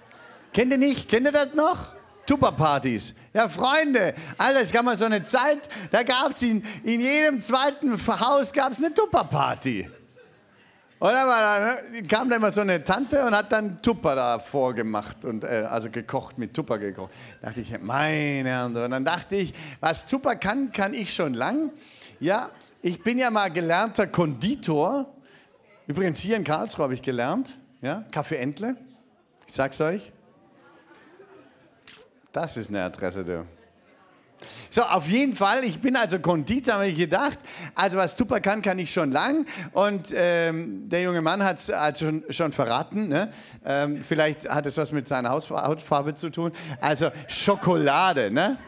[0.53, 1.09] Kennt ihr nicht?
[1.09, 1.95] Kennt ihr das noch?
[2.27, 3.15] Tupper-Partys.
[3.33, 7.41] Ja, Freunde, Alter, es gab mal so eine Zeit, da gab es in, in jedem
[7.41, 9.89] zweiten Haus gab's eine Tupper-Party.
[10.99, 15.45] Und dann kam da immer so eine Tante und hat dann Tupper da vorgemacht und
[15.45, 17.13] äh, also gekocht, mit Tupper gekocht.
[17.41, 21.35] Da dachte ich, meine Herren, und dann dachte ich, was Tupper kann, kann ich schon
[21.35, 21.71] lang.
[22.21, 25.13] Ja, ich bin ja mal gelernter Konditor.
[25.87, 28.77] Übrigens hier in Karlsruhe habe ich gelernt, ja, Kaffee Entle.
[29.47, 30.13] Ich sag's euch.
[32.33, 33.47] Das ist eine Adresse, du.
[34.71, 37.39] So, auf jeden Fall, ich bin also Konditor, habe ich gedacht.
[37.75, 39.47] Also was Tupper kann, kann ich schon lang.
[39.73, 43.09] Und ähm, der junge Mann hat es schon, schon verraten.
[43.09, 43.33] Ne?
[43.65, 46.53] Ähm, vielleicht hat es was mit seiner Hautfarbe zu tun.
[46.81, 48.59] Also Schokolade, ne?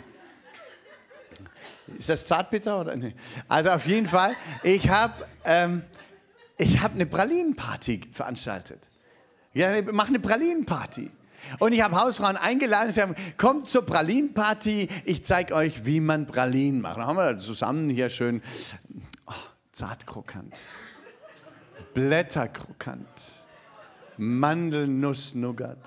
[1.99, 3.15] Ist das Zartbitter oder nee?
[3.49, 5.83] Also auf jeden Fall, ich habe ähm,
[6.61, 8.81] hab eine Pralinenparty veranstaltet.
[9.55, 11.11] Ja, mach eine Pralinenparty.
[11.59, 16.27] Und ich habe Hausfrauen eingeladen, sie haben, kommt zur Pralinenparty, ich zeige euch, wie man
[16.27, 16.99] Pralinen macht.
[16.99, 18.43] Dann haben wir zusammen hier schön
[19.27, 19.33] oh,
[19.73, 20.57] zartkrokant,
[21.95, 23.07] blätterkrokant,
[24.17, 25.79] Mandelnuss, Nougat,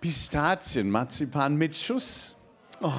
[0.00, 2.36] Pistazien, Marzipan mit Schuss.
[2.80, 2.92] Oh.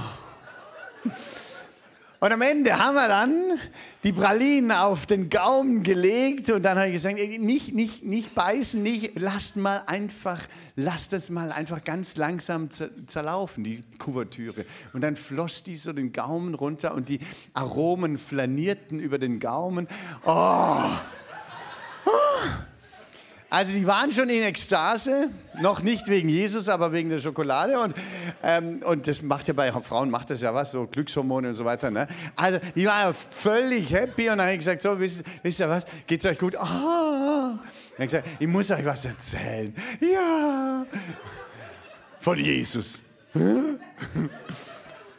[2.22, 3.60] Und am Ende haben wir dann
[4.04, 8.84] die Pralinen auf den Gaumen gelegt und dann habe ich gesagt, nicht, nicht, nicht beißen,
[8.84, 10.42] nicht, lasst mal einfach,
[10.76, 14.66] lasst es mal einfach ganz langsam zerlaufen, die Kuvertüre.
[14.92, 17.20] Und dann floss die so den Gaumen runter und die
[17.54, 19.88] Aromen flanierten über den Gaumen.
[20.26, 20.90] Oh!
[23.52, 27.80] Also die waren schon in Ekstase, noch nicht wegen Jesus, aber wegen der Schokolade.
[27.80, 27.96] Und,
[28.44, 31.66] ähm, und das macht ja bei Frauen, macht das ja was, so Glückshormone und so
[31.66, 31.90] weiter.
[31.90, 32.08] Ne?
[32.36, 35.68] Also die waren ja völlig happy und dann habe ich gesagt, so, wisst, wisst ihr
[35.68, 36.56] was, geht's euch gut?
[36.58, 37.58] Ah.
[37.98, 39.74] ich gesagt, ich muss euch was erzählen.
[40.00, 40.86] Ja,
[42.20, 43.02] von Jesus.
[43.34, 43.80] Und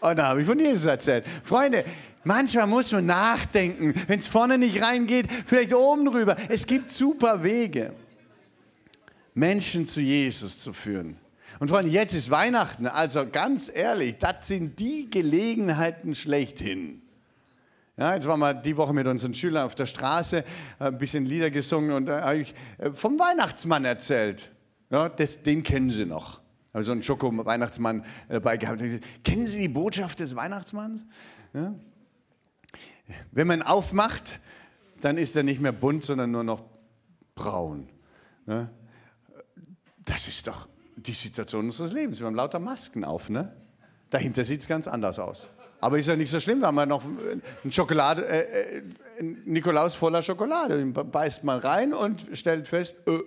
[0.01, 1.25] dann habe ich von Jesus erzählt.
[1.43, 1.85] Freunde,
[2.23, 6.37] manchmal muss man nachdenken, wenn es vorne nicht reingeht, vielleicht oben drüber.
[6.49, 7.93] Es gibt super Wege.
[9.35, 11.17] Menschen zu Jesus zu führen.
[11.59, 17.03] Und Freunde, jetzt ist Weihnachten, also ganz ehrlich, das sind die Gelegenheiten schlechthin.
[17.97, 20.45] Ja, jetzt waren wir die Woche mit unseren Schülern auf der Straße, äh,
[20.79, 24.51] ein bisschen Lieder gesungen und da habe ich äh, vom Weihnachtsmann erzählt.
[24.91, 26.41] Ja, das, den kennen Sie noch.
[26.73, 28.81] Also einen Schoko-Weihnachtsmann dabei gehabt.
[29.25, 31.03] Kennen Sie die Botschaft des Weihnachtsmanns?
[31.53, 31.75] Ja?
[33.33, 34.39] Wenn man aufmacht,
[35.01, 36.63] dann ist er nicht mehr bunt, sondern nur noch
[37.35, 37.89] braun.
[38.47, 38.71] Ne?
[40.11, 42.19] Das ist doch die Situation unseres Lebens.
[42.19, 43.29] Wir haben lauter Masken auf.
[43.29, 43.55] Ne?
[44.11, 45.49] Dahinter sieht es ganz anders aus.
[45.81, 48.83] Aber ist ja nicht so schlimm, wir haben ja noch einen Schokolade, äh, äh
[49.45, 50.79] Nikolaus voller Schokolade.
[50.79, 53.21] Den beißt mal rein und stellt fest, äh,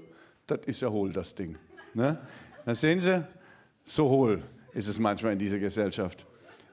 [0.46, 1.58] das ist ja hohl, das Ding.
[1.94, 2.20] Ne?
[2.66, 3.26] Dann sehen Sie,
[3.86, 4.44] so hohl
[4.74, 6.26] ist es manchmal in dieser Gesellschaft.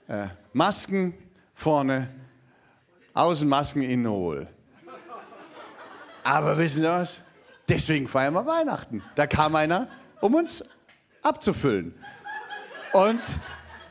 [0.08, 1.14] Äh, Masken
[1.54, 2.08] vorne,
[3.14, 4.48] Außenmasken innen hohl.
[6.24, 7.22] Aber wissen Sie was?
[7.70, 9.00] Deswegen feiern wir Weihnachten.
[9.14, 9.86] Da kam einer,
[10.20, 10.64] um uns
[11.22, 11.94] abzufüllen
[12.92, 13.20] und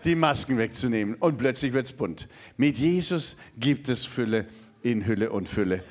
[0.04, 1.16] die Masken wegzunehmen.
[1.16, 2.28] Und plötzlich wird es bunt.
[2.58, 4.46] Mit Jesus gibt es Fülle
[4.82, 5.84] in Hülle und Fülle.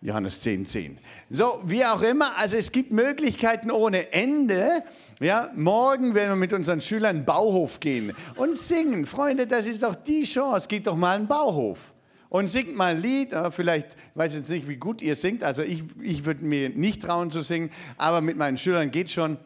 [0.00, 0.98] Johannes 10, 10.
[1.30, 4.82] So, wie auch immer, also es gibt Möglichkeiten ohne Ende.
[5.20, 9.06] Ja, morgen werden wir mit unseren Schülern in den Bauhof gehen und singen.
[9.06, 10.66] Freunde, das ist doch die Chance.
[10.66, 11.91] Geht doch mal in den Bauhof
[12.32, 13.34] und singt mal ein Lied.
[13.50, 15.44] Vielleicht, ich weiß jetzt nicht, wie gut ihr singt.
[15.44, 19.36] Also ich, ich würde mir nicht trauen zu singen, aber mit meinen Schülern geht schon.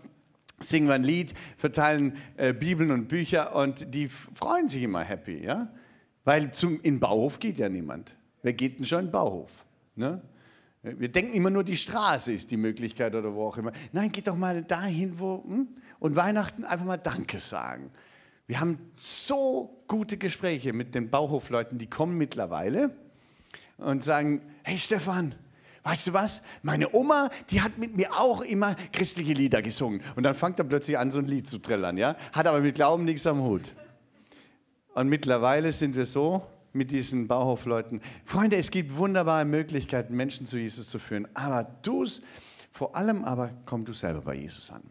[0.61, 5.45] Singen wir ein Lied, verteilen äh, Bibeln und Bücher und die freuen sich immer happy,
[5.45, 5.69] ja?
[6.25, 8.17] Weil zum, in Bauhof geht ja niemand.
[8.43, 9.67] Wer geht denn schon in Bauhof?
[9.97, 10.23] Ne?
[10.83, 13.73] Wir denken immer nur, die Straße ist die Möglichkeit oder wo auch immer.
[13.93, 15.43] Nein, geht doch mal dahin, wo.
[15.45, 15.69] Hm?
[15.99, 17.91] Und Weihnachten einfach mal Danke sagen.
[18.47, 22.95] Wir haben so gute Gespräche mit den Bauhofleuten, die kommen mittlerweile
[23.79, 25.35] und sagen: Hey Stefan,
[25.83, 26.43] weißt du was?
[26.63, 30.01] Meine Oma, die hat mit mir auch immer christliche Lieder gesungen.
[30.15, 31.97] Und dann fängt er plötzlich an, so ein Lied zu trillern.
[31.97, 32.17] Ja?
[32.33, 33.75] Hat aber mit Glauben nichts am Hut.
[34.95, 38.01] Und mittlerweile sind wir so, mit diesen Bauhofleuten.
[38.25, 41.27] Freunde, es gibt wunderbare Möglichkeiten, Menschen zu Jesus zu führen.
[41.35, 42.23] Aber du es,
[42.71, 44.83] vor allem aber komm du selber bei Jesus an.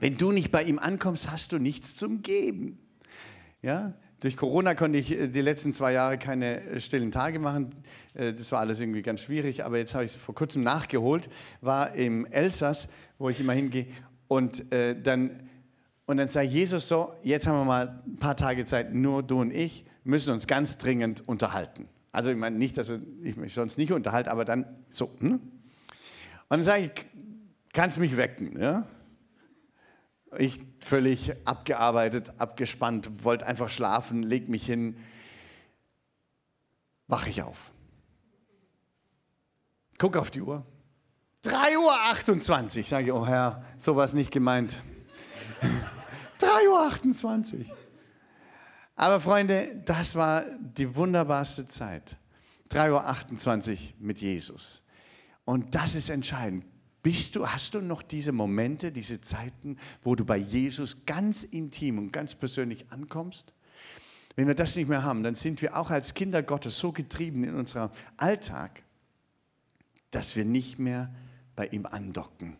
[0.00, 2.78] Wenn du nicht bei ihm ankommst, hast du nichts zum Geben.
[3.60, 3.92] Ja?
[4.20, 7.70] Durch Corona konnte ich äh, die letzten zwei Jahre keine äh, stillen Tage machen.
[8.14, 9.64] Äh, das war alles irgendwie ganz schwierig.
[9.64, 11.28] Aber jetzt habe ich es vor kurzem nachgeholt.
[11.60, 13.86] War im Elsass, wo ich immer hingehe.
[14.28, 15.40] Und dann,
[16.06, 19.40] und dann sagt Jesus so: Jetzt haben wir mal ein paar Tage Zeit, nur du
[19.40, 21.88] und ich müssen uns ganz dringend unterhalten.
[22.12, 22.92] Also ich meine nicht, dass
[23.24, 25.10] ich mich sonst nicht unterhalte, aber dann so.
[25.18, 25.32] Hm?
[25.32, 25.40] Und
[26.48, 27.06] dann sage ich,
[27.72, 28.56] kannst mich wecken.
[28.56, 28.86] Ja?
[30.38, 34.96] Ich völlig abgearbeitet, abgespannt, wollte einfach schlafen, leg mich hin,
[37.08, 37.72] wache ich auf.
[39.98, 40.64] Guck auf die Uhr.
[41.44, 44.80] 3.28 Uhr, sage ich, oh Herr, sowas nicht gemeint.
[46.40, 47.76] 3.28 Uhr.
[48.94, 52.18] Aber Freunde, das war die wunderbarste Zeit.
[52.70, 54.82] 3.28 Uhr mit Jesus.
[55.44, 56.64] Und das ist entscheidend.
[57.02, 61.98] Bist du, hast du noch diese Momente, diese Zeiten, wo du bei Jesus ganz intim
[61.98, 63.52] und ganz persönlich ankommst?
[64.36, 67.44] Wenn wir das nicht mehr haben, dann sind wir auch als Kinder Gottes so getrieben
[67.44, 68.82] in unserem Alltag,
[70.10, 71.12] dass wir nicht mehr
[71.56, 72.56] bei ihm andocken.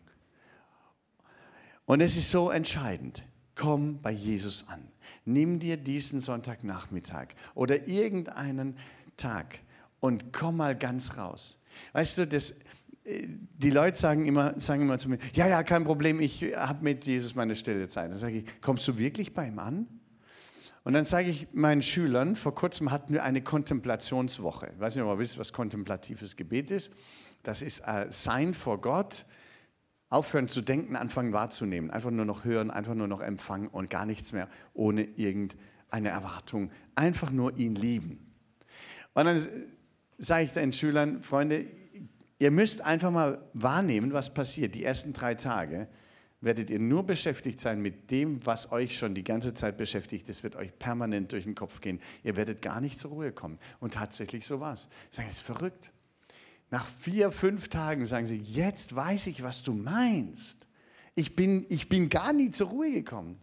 [1.85, 3.23] Und es ist so entscheidend.
[3.55, 4.87] Komm bei Jesus an.
[5.25, 8.77] Nimm dir diesen Sonntagnachmittag oder irgendeinen
[9.17, 9.59] Tag
[9.99, 11.59] und komm mal ganz raus.
[11.93, 12.55] Weißt du, das,
[13.03, 17.05] die Leute sagen immer, sagen immer zu mir, ja, ja, kein Problem, ich habe mit
[17.05, 18.11] Jesus meine stille Zeit.
[18.11, 19.87] Dann sage ich, kommst du wirklich bei ihm an?
[20.83, 24.71] Und dann sage ich meinen Schülern, vor kurzem hatten wir eine Kontemplationswoche.
[24.73, 26.91] Ich weiß nicht, ob ihr wisst, was kontemplatives Gebet ist.
[27.43, 29.25] Das ist äh, Sein vor Gott,
[30.09, 31.89] Aufhören zu denken, anfangen wahrzunehmen.
[31.89, 36.71] Einfach nur noch hören, einfach nur noch empfangen und gar nichts mehr ohne irgendeine Erwartung.
[36.95, 38.33] Einfach nur ihn lieben.
[39.13, 39.39] Und dann
[40.17, 41.65] sage ich den Schülern, Freunde,
[42.41, 44.73] ihr müsst einfach mal wahrnehmen, was passiert.
[44.73, 45.87] Die ersten drei Tage
[46.41, 50.27] werdet ihr nur beschäftigt sein mit dem, was euch schon die ganze Zeit beschäftigt.
[50.27, 51.99] Das wird euch permanent durch den Kopf gehen.
[52.23, 53.59] Ihr werdet gar nicht zur Ruhe kommen.
[53.79, 54.89] Und tatsächlich so war es.
[55.11, 55.91] Sagen, das ist verrückt.
[56.71, 60.67] Nach vier, fünf Tagen sagen sie, jetzt weiß ich, was du meinst.
[61.13, 63.39] Ich bin, ich bin gar nie zur Ruhe gekommen.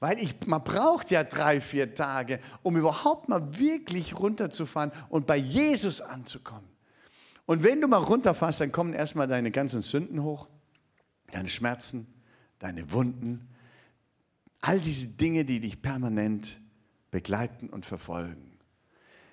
[0.00, 5.36] Weil ich, man braucht ja drei, vier Tage, um überhaupt mal wirklich runterzufahren und bei
[5.36, 6.75] Jesus anzukommen.
[7.46, 10.48] Und wenn du mal runterfährst, dann kommen erstmal deine ganzen Sünden hoch,
[11.30, 12.06] deine Schmerzen,
[12.58, 13.48] deine Wunden,
[14.60, 16.60] all diese Dinge, die dich permanent
[17.10, 18.58] begleiten und verfolgen.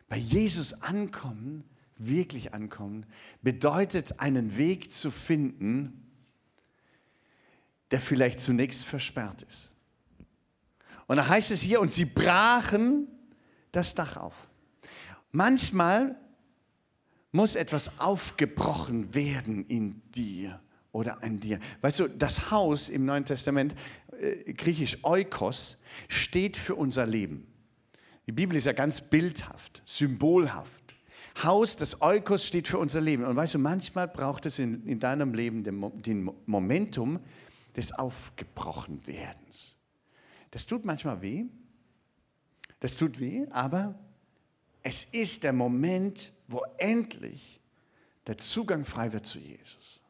[0.07, 1.63] Bei Jesus ankommen
[1.97, 3.05] wirklich ankommen,
[3.41, 6.11] bedeutet einen Weg zu finden,
[7.91, 9.71] der vielleicht zunächst versperrt ist.
[11.07, 13.07] Und da heißt es hier, und sie brachen
[13.71, 14.33] das Dach auf.
[15.31, 16.15] Manchmal
[17.33, 20.61] muss etwas aufgebrochen werden in dir
[20.93, 21.59] oder an dir.
[21.81, 23.75] Weißt du, das Haus im Neuen Testament,
[24.17, 27.45] äh, griechisch Oikos, steht für unser Leben.
[28.25, 30.83] Die Bibel ist ja ganz bildhaft, symbolhaft
[31.41, 33.25] Haus, das Eukos steht für unser Leben.
[33.25, 37.19] Und weißt du, manchmal braucht es in, in deinem Leben den, den Momentum
[37.75, 39.75] des Aufgebrochenwerdens.
[40.51, 41.45] Das tut manchmal weh.
[42.79, 43.97] Das tut weh, aber
[44.83, 47.61] es ist der Moment, wo endlich
[48.27, 50.01] der Zugang frei wird zu Jesus.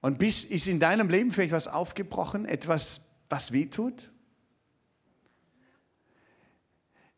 [0.00, 4.12] Und bis ist in deinem Leben vielleicht was aufgebrochen, etwas, was weh tut?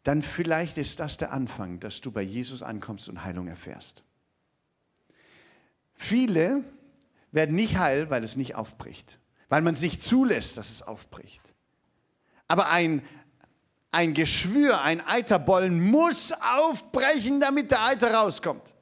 [0.05, 4.05] Dann vielleicht ist das der Anfang, dass du bei Jesus ankommst und Heilung erfährst.
[5.95, 6.63] Viele
[7.33, 11.55] werden nicht heil, weil es nicht aufbricht, weil man es nicht zulässt, dass es aufbricht.
[12.47, 13.03] Aber ein,
[13.97, 18.75] ein Geschwür, ein Eiterbollen muss aufbrechen, damit der Eiter rauskommt.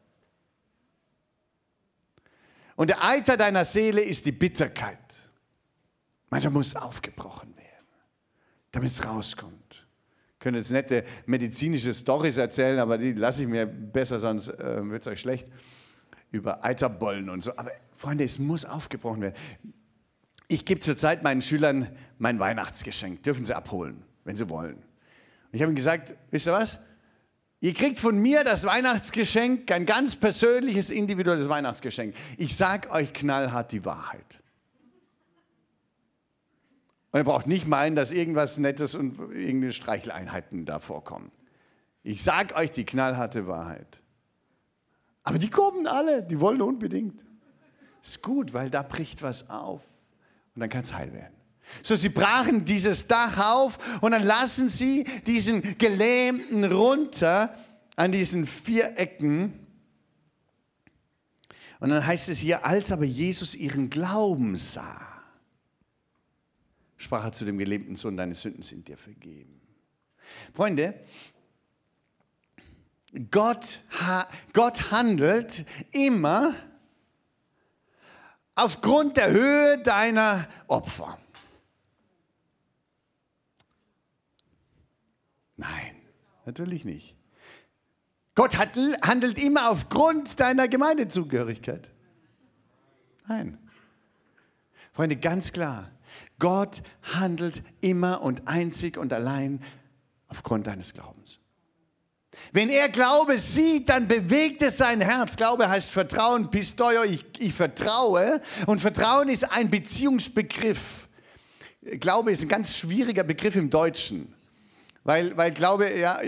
[2.74, 4.98] Und der Eiter deiner Seele ist die Bitterkeit.
[6.30, 7.86] Manchmal muss aufgebrochen werden,
[8.72, 9.86] damit es rauskommt.
[10.32, 14.90] Ich könnte jetzt nette medizinische Storys erzählen, aber die lasse ich mir besser, sonst äh,
[14.90, 15.46] wird es euch schlecht.
[16.32, 17.56] Über Eiterbollen und so.
[17.56, 19.36] Aber Freunde, es muss aufgebrochen werden.
[20.48, 23.22] Ich gebe zurzeit meinen Schülern mein Weihnachtsgeschenk.
[23.22, 24.82] Dürfen sie abholen, wenn sie wollen.
[25.54, 26.80] Ich habe ihnen gesagt, wisst ihr was?
[27.60, 32.16] Ihr kriegt von mir das Weihnachtsgeschenk, ein ganz persönliches, individuelles Weihnachtsgeschenk.
[32.36, 34.42] Ich sage euch knallhart die Wahrheit.
[37.12, 41.30] Und ihr braucht nicht meinen, dass irgendwas Nettes und irgendeine Streicheleinheiten da vorkommen.
[42.02, 44.02] Ich sage euch die knallharte Wahrheit.
[45.22, 47.24] Aber die kommen alle, die wollen unbedingt.
[48.02, 49.82] Ist gut, weil da bricht was auf
[50.56, 51.33] und dann kann es heil werden.
[51.82, 57.56] So, sie brachen dieses Dach auf und dann lassen sie diesen Gelähmten runter
[57.96, 59.66] an diesen vier Ecken.
[61.80, 65.22] Und dann heißt es hier, als aber Jesus ihren Glauben sah,
[66.96, 69.60] sprach er zu dem gelähmten Sohn, deine Sünden sind dir vergeben.
[70.54, 70.94] Freunde,
[73.30, 73.80] Gott,
[74.52, 76.54] Gott handelt immer
[78.54, 81.18] aufgrund der Höhe deiner Opfer.
[85.56, 85.96] Nein,
[86.46, 87.14] natürlich nicht.
[88.34, 91.90] Gott hat, handelt immer aufgrund deiner Gemeindezugehörigkeit.
[93.28, 93.58] Nein.
[94.92, 95.90] Freunde, ganz klar,
[96.38, 99.60] Gott handelt immer und einzig und allein
[100.28, 101.38] aufgrund deines Glaubens.
[102.52, 105.36] Wenn er Glaube sieht, dann bewegt es sein Herz.
[105.36, 108.40] Glaube heißt Vertrauen, Pisteuer, ich, ich vertraue.
[108.66, 111.08] Und Vertrauen ist ein Beziehungsbegriff.
[112.00, 114.34] Glaube ist ein ganz schwieriger Begriff im Deutschen.
[115.04, 116.18] Weil, weil Glaube, ja,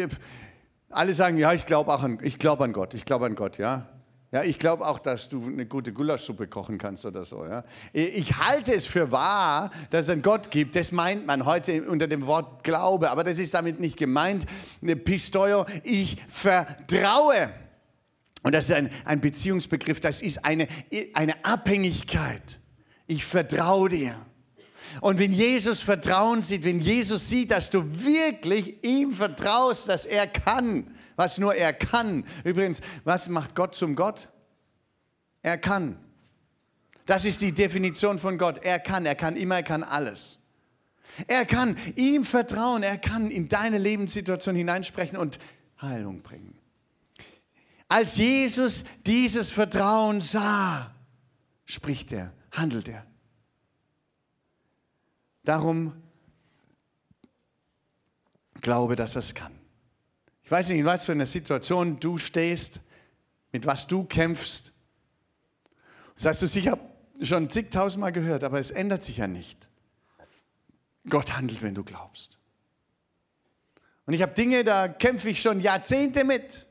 [0.90, 3.88] alle sagen, ja, ich glaube an, ich an Gott, ich glaube an Gott, ja.
[4.32, 7.44] Ja, ich glaube auch, dass du eine gute Gulaschsuppe kochen kannst oder so.
[7.46, 7.64] Ja.
[7.92, 10.74] Ich halte es für wahr, dass es einen Gott gibt.
[10.74, 14.44] Das meint man heute unter dem Wort Glaube, aber das ist damit nicht gemeint.
[15.04, 17.50] Pisteuer, ich vertraue.
[18.42, 20.66] Und das ist ein, ein Beziehungsbegriff, das ist eine,
[21.14, 22.60] eine Abhängigkeit.
[23.06, 24.16] Ich vertraue dir.
[25.00, 30.26] Und wenn Jesus Vertrauen sieht, wenn Jesus sieht, dass du wirklich ihm vertraust, dass er
[30.26, 32.24] kann, was nur er kann.
[32.44, 34.28] Übrigens, was macht Gott zum Gott?
[35.42, 35.98] Er kann.
[37.06, 38.64] Das ist die Definition von Gott.
[38.64, 40.40] Er kann, er kann immer, er kann alles.
[41.28, 45.38] Er kann ihm vertrauen, er kann in deine Lebenssituation hineinsprechen und
[45.80, 46.58] Heilung bringen.
[47.88, 50.92] Als Jesus dieses Vertrauen sah,
[51.64, 53.06] spricht er, handelt er.
[55.46, 55.92] Darum
[58.60, 59.52] glaube, dass es kann.
[60.42, 62.80] Ich weiß nicht, in was für einer Situation du stehst,
[63.52, 64.72] mit was du kämpfst.
[66.16, 66.78] Das hast du sicher
[67.22, 69.68] schon zigtausendmal gehört, aber es ändert sich ja nicht.
[71.08, 72.38] Gott handelt, wenn du glaubst.
[74.04, 76.66] Und ich habe Dinge, da kämpfe ich schon Jahrzehnte mit.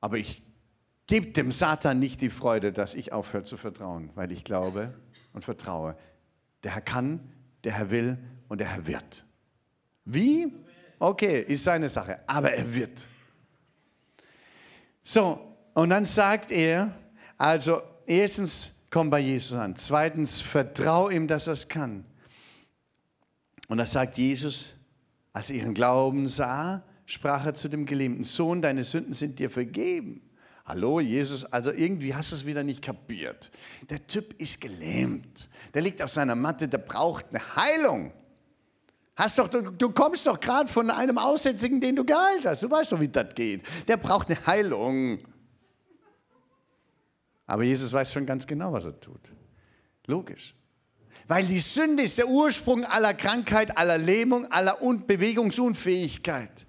[0.00, 0.42] Aber ich
[1.06, 4.92] gebe dem Satan nicht die Freude, dass ich aufhöre zu vertrauen, weil ich glaube
[5.32, 5.96] und vertraue,
[6.64, 7.20] der Herr kann,
[7.62, 9.24] der Herr will und der Herr wird.
[10.04, 10.52] Wie?
[10.98, 13.06] Okay, ist seine Sache, aber er wird.
[15.02, 16.94] So, und dann sagt er,
[17.36, 19.76] also erstens, komm bei Jesus an.
[19.76, 22.04] Zweitens, vertrau ihm, dass er es kann.
[23.68, 24.74] Und da sagt Jesus,
[25.32, 29.50] als er ihren Glauben sah, sprach er zu dem gelähmten Sohn, deine Sünden sind dir
[29.50, 30.22] vergeben.
[30.66, 33.50] Hallo Jesus, also irgendwie hast du es wieder nicht kapiert.
[33.90, 35.50] Der Typ ist gelähmt.
[35.74, 38.12] Der liegt auf seiner Matte, der braucht eine Heilung.
[39.14, 42.62] Hast doch, du, du kommst doch gerade von einem Aussätzigen, den du geheilt hast.
[42.62, 43.62] Du weißt doch, wie das geht.
[43.86, 45.18] Der braucht eine Heilung.
[47.46, 49.32] Aber Jesus weiß schon ganz genau, was er tut.
[50.06, 50.54] Logisch.
[51.28, 56.66] Weil die Sünde ist der Ursprung aller Krankheit, aller Lähmung, aller Bewegungsunfähigkeit.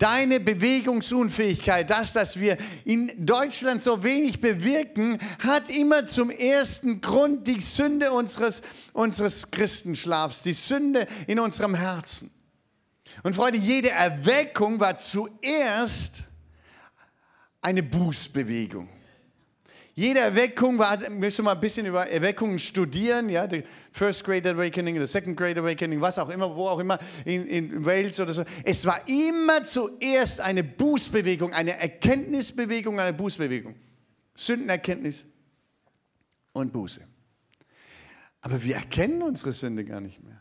[0.00, 7.46] Deine Bewegungsunfähigkeit, das, dass wir in Deutschland so wenig bewirken, hat immer zum ersten Grund
[7.46, 8.62] die Sünde unseres,
[8.94, 12.30] unseres Christenschlafs, die Sünde in unserem Herzen.
[13.22, 16.24] Und Freunde, jede Erweckung war zuerst
[17.60, 18.88] eine Bußbewegung.
[20.00, 24.46] Jede Erweckung war, müssen wir mal ein bisschen über Erweckungen studieren, ja, die First Great
[24.46, 28.32] Awakening, the Second Great Awakening, was auch immer, wo auch immer, in, in Wales oder
[28.32, 28.44] so.
[28.64, 33.74] Es war immer zuerst eine Bußbewegung, eine Erkenntnisbewegung, eine Bußbewegung.
[34.34, 35.26] Sündenerkenntnis
[36.54, 37.02] und Buße.
[38.40, 40.40] Aber wir erkennen unsere Sünde gar nicht mehr.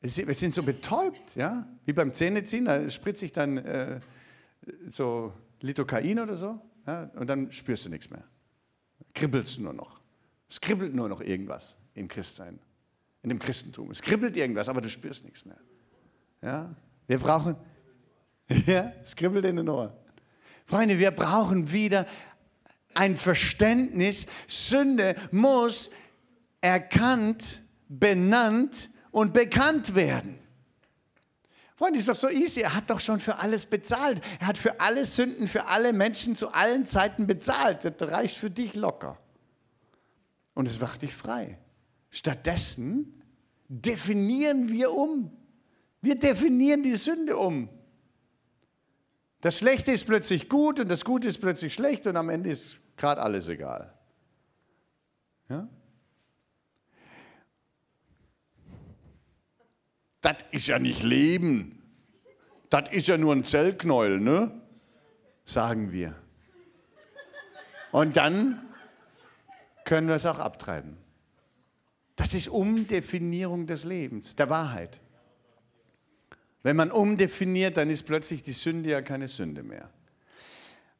[0.00, 4.00] Wir sind so betäubt, ja, wie beim Zähneziehen, da spritzt sich dann äh,
[4.88, 8.24] so Lithokain oder so, ja, und dann spürst du nichts mehr
[9.14, 10.00] kribbelst nur noch.
[10.48, 12.58] Es kribbelt nur noch irgendwas im Christsein,
[13.22, 13.90] in dem Christentum.
[13.90, 15.58] Es kribbelt irgendwas, aber du spürst nichts mehr.
[16.42, 16.74] Ja?
[17.06, 17.56] Wir brauchen,
[18.66, 19.92] ja, es kribbelt in den Ohren.
[20.66, 22.06] Freunde, wir brauchen wieder
[22.94, 24.26] ein Verständnis.
[24.46, 25.90] Sünde muss
[26.60, 30.38] erkannt, benannt und bekannt werden.
[31.76, 32.60] Freunde, ist doch so easy.
[32.60, 34.20] Er hat doch schon für alles bezahlt.
[34.40, 37.84] Er hat für alle Sünden, für alle Menschen zu allen Zeiten bezahlt.
[37.84, 39.18] Das reicht für dich locker.
[40.54, 41.58] Und es macht dich frei.
[42.10, 43.22] Stattdessen
[43.68, 45.30] definieren wir um.
[46.02, 47.68] Wir definieren die Sünde um.
[49.40, 52.78] Das Schlechte ist plötzlich gut und das Gute ist plötzlich schlecht und am Ende ist
[52.96, 53.92] gerade alles egal.
[55.48, 55.68] Ja?
[60.22, 61.82] Das ist ja nicht Leben.
[62.70, 64.50] Das ist ja nur ein Zellknäuel, ne?
[65.44, 66.14] Sagen wir.
[67.90, 68.66] Und dann
[69.84, 70.96] können wir es auch abtreiben.
[72.16, 75.00] Das ist Umdefinierung des Lebens, der Wahrheit.
[76.62, 79.90] Wenn man umdefiniert, dann ist plötzlich die Sünde ja keine Sünde mehr.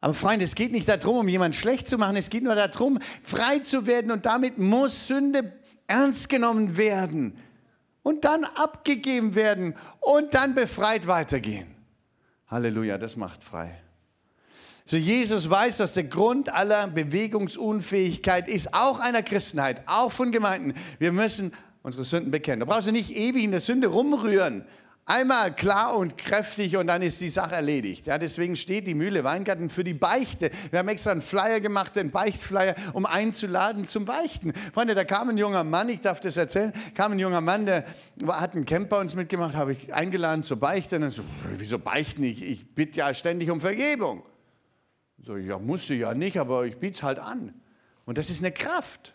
[0.01, 2.99] Aber Freunde, es geht nicht darum, um jemanden schlecht zu machen, es geht nur darum,
[3.23, 5.53] frei zu werden und damit muss Sünde
[5.87, 7.39] ernst genommen werden
[8.03, 11.75] und dann abgegeben werden und dann befreit weitergehen.
[12.49, 13.79] Halleluja, das macht frei.
[14.85, 20.75] So Jesus weiß, dass der Grund aller Bewegungsunfähigkeit ist, auch einer Christenheit, auch von Gemeinden.
[20.99, 22.61] Wir müssen unsere Sünden bekennen.
[22.61, 24.65] Da brauchst du nicht ewig in der Sünde rumrühren.
[25.05, 28.07] Einmal klar und kräftig und dann ist die Sache erledigt.
[28.07, 30.51] Ja, deswegen steht die Mühle Weingarten für die Beichte.
[30.71, 34.53] Wir haben extra einen Flyer gemacht, einen Beichtflyer, um einzuladen zum Beichten.
[34.73, 37.85] Freunde, da kam ein junger Mann, ich darf das erzählen, kam ein junger Mann, der
[38.29, 40.97] hat einen Camp bei uns mitgemacht, habe ich eingeladen zur Beichte.
[40.97, 41.25] Und dann so,
[41.57, 42.23] wieso beichten?
[42.23, 44.23] Ich, ich bitte ja ständig um Vergebung.
[45.19, 47.53] So, ja, musste ja nicht, aber ich biete es halt an.
[48.05, 49.15] Und das ist eine Kraft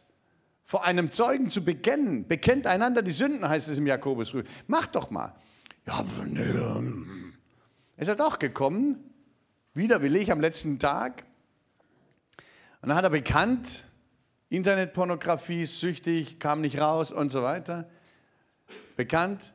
[0.66, 2.28] vor einem Zeugen zu bekennen.
[2.28, 4.44] Bekennt einander die Sünden, heißt es im Jakobusbrief.
[4.68, 5.34] Mach doch mal.
[5.88, 6.06] Ja.
[6.18, 7.34] Ähm.
[7.96, 8.98] Ist er doch gekommen,
[9.74, 11.24] widerwillig am letzten Tag.
[12.82, 13.86] Und dann hat er bekannt,
[14.50, 17.90] Internetpornografie, süchtig, kam nicht raus und so weiter.
[18.96, 19.54] Bekannt,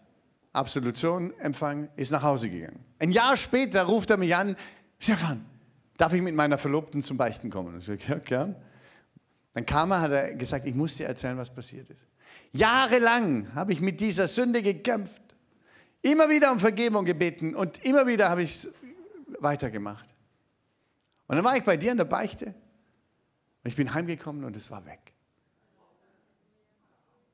[0.53, 2.85] Absolution empfangen, ist nach Hause gegangen.
[2.99, 4.57] Ein Jahr später ruft er mich an,
[4.99, 5.45] Stefan,
[5.97, 7.79] darf ich mit meiner Verlobten zum Beichten kommen?
[7.79, 8.57] Ich sage, ja, gern.
[9.55, 12.07] Dann kam er, hat er gesagt, ich muss dir erzählen, was passiert ist.
[12.53, 15.22] Jahrelang habe ich mit dieser Sünde gekämpft.
[16.03, 18.75] Immer wieder um Vergebung gebeten und immer wieder habe ich es
[19.39, 20.05] weitergemacht.
[21.29, 24.71] Und dann war ich bei dir in der Beichte und ich bin heimgekommen und es
[24.71, 25.13] war weg.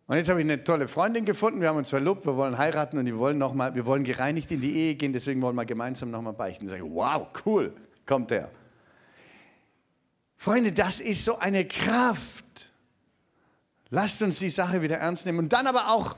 [0.06, 2.96] Und jetzt habe ich eine tolle Freundin gefunden, wir haben uns verlobt, wir wollen heiraten
[2.98, 5.66] und wir wollen, noch mal, wir wollen gereinigt in die Ehe gehen, deswegen wollen wir
[5.66, 6.64] gemeinsam nochmal beichten.
[6.64, 7.74] Ich sage, wow, cool,
[8.06, 8.50] kommt der.
[10.36, 12.44] Freunde, das ist so eine Kraft.
[13.90, 16.16] Lasst uns die Sache wieder ernst nehmen und dann aber auch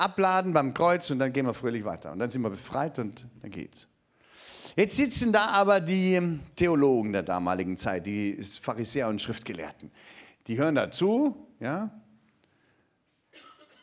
[0.00, 2.12] abladen beim Kreuz und dann gehen wir fröhlich weiter.
[2.12, 3.86] Und dann sind wir befreit und dann geht's.
[4.76, 9.90] Jetzt sitzen da aber die Theologen der damaligen Zeit, die Pharisäer und Schriftgelehrten.
[10.46, 11.90] Die hören dazu, ja.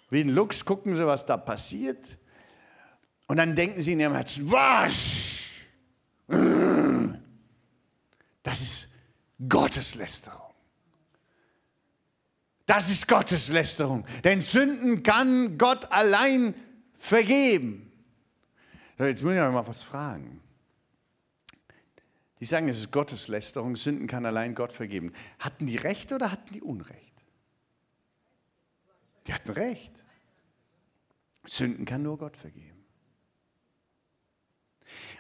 [0.10, 2.18] Wie ein Lux gucken sie, was da passiert.
[3.28, 5.44] Und dann denken sie in ihrem Herzen, was?
[8.42, 8.94] Das ist
[9.48, 10.47] Gotteslästerung.
[12.68, 14.06] Das ist Gotteslästerung.
[14.24, 16.54] Denn Sünden kann Gott allein
[16.94, 17.92] vergeben.
[19.00, 20.42] Jetzt muss ich mal was fragen.
[22.40, 25.14] Die sagen, es ist Gotteslästerung, Sünden kann allein Gott vergeben.
[25.40, 27.14] Hatten die Recht oder hatten die Unrecht?
[29.26, 30.04] Die hatten Recht.
[31.46, 32.86] Sünden kann nur Gott vergeben.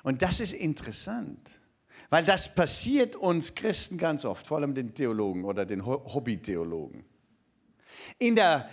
[0.03, 1.59] Und das ist interessant,
[2.09, 7.05] weil das passiert uns Christen ganz oft, vor allem den Theologen oder den Hobbytheologen.
[8.17, 8.69] In der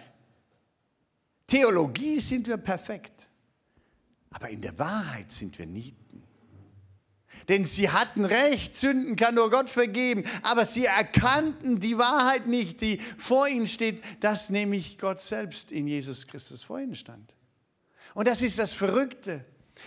[1.46, 3.28] Theologie sind wir perfekt,
[4.30, 6.22] aber in der Wahrheit sind wir Nieten.
[7.48, 12.80] Denn sie hatten recht, Sünden kann nur Gott vergeben, aber sie erkannten die Wahrheit nicht,
[12.80, 17.34] die vor ihnen steht, dass nämlich Gott selbst in Jesus Christus vor ihnen stand.
[18.14, 19.44] Und das ist das Verrückte.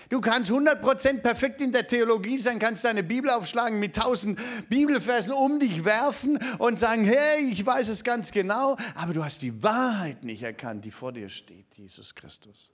[0.09, 4.39] Du kannst 100% perfekt in der Theologie sein, kannst deine Bibel aufschlagen, mit tausend
[4.69, 9.41] Bibelversen um dich werfen und sagen, hey, ich weiß es ganz genau, aber du hast
[9.41, 12.71] die Wahrheit nicht erkannt, die vor dir steht, Jesus Christus.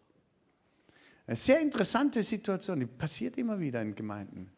[1.26, 4.52] Eine sehr interessante Situation, die passiert immer wieder in Gemeinden.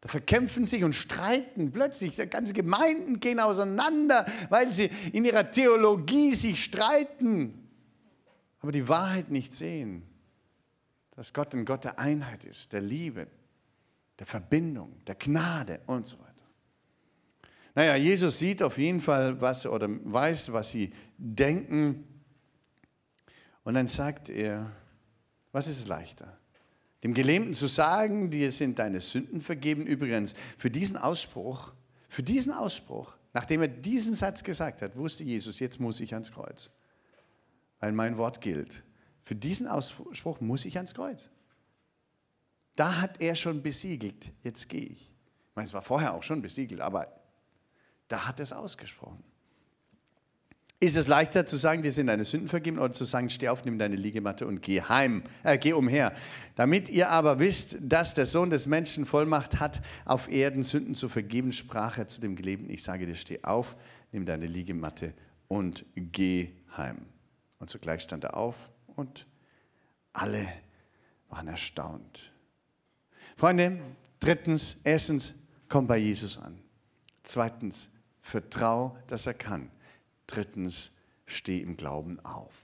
[0.00, 2.16] Da verkämpfen sich und streiten plötzlich.
[2.30, 7.66] Ganze Gemeinden gehen auseinander, weil sie in ihrer Theologie sich streiten,
[8.60, 10.04] aber die Wahrheit nicht sehen
[11.16, 13.26] dass Gott ein Gott der Einheit ist, der Liebe,
[14.18, 16.32] der Verbindung, der Gnade und so weiter.
[17.74, 22.06] Naja, Jesus sieht auf jeden Fall, was oder weiß, was sie denken.
[23.64, 24.70] Und dann sagt er,
[25.52, 26.38] was ist leichter?
[27.02, 29.86] Dem Gelähmten zu sagen, dir sind deine Sünden vergeben.
[29.86, 31.72] Übrigens, für diesen Ausspruch,
[32.08, 36.32] für diesen Ausspruch, nachdem er diesen Satz gesagt hat, wusste Jesus, jetzt muss ich ans
[36.32, 36.70] Kreuz,
[37.80, 38.82] weil mein Wort gilt.
[39.26, 41.30] Für diesen Ausspruch muss ich ans Kreuz.
[42.76, 45.00] Da hat er schon besiegelt, jetzt gehe ich.
[45.00, 47.08] Ich meine, es war vorher auch schon besiegelt, aber
[48.06, 49.24] da hat er es ausgesprochen.
[50.78, 53.64] Ist es leichter zu sagen, dir sind deine Sünden vergeben oder zu sagen, steh auf,
[53.64, 56.12] nimm deine Liegematte und geh heim, äh, geh umher.
[56.54, 61.08] Damit ihr aber wisst, dass der Sohn des Menschen Vollmacht hat, auf Erden Sünden zu
[61.08, 63.74] vergeben, sprach er zu dem Gelebten, ich sage dir, steh auf,
[64.12, 65.14] nimm deine Liegematte
[65.48, 67.06] und geh heim.
[67.58, 68.54] Und zugleich stand er auf
[68.96, 69.26] und
[70.12, 70.52] alle
[71.28, 72.32] waren erstaunt.
[73.36, 73.78] Freunde,
[74.18, 75.34] drittens, erstens,
[75.68, 76.58] komm bei Jesus an.
[77.22, 77.90] Zweitens,
[78.20, 79.70] vertrau, dass er kann.
[80.26, 80.92] Drittens,
[81.26, 82.54] steh im Glauben auf.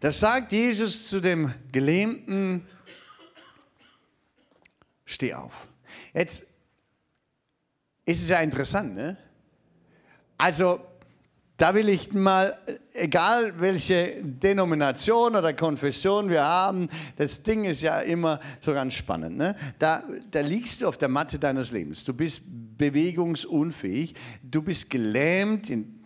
[0.00, 2.66] Das sagt Jesus zu dem Gelähmten,
[5.04, 5.68] steh auf.
[6.12, 6.46] Jetzt
[8.04, 9.16] ist es ja interessant, ne?
[10.36, 10.84] Also,
[11.56, 12.58] da will ich mal,
[12.94, 19.36] egal welche Denomination oder Konfession wir haben, das Ding ist ja immer so ganz spannend.
[19.36, 19.54] Ne?
[19.78, 20.02] Da,
[20.32, 22.02] da liegst du auf der Matte deines Lebens.
[22.02, 22.42] Du bist
[22.76, 24.14] bewegungsunfähig.
[24.42, 26.04] Du bist gelähmt in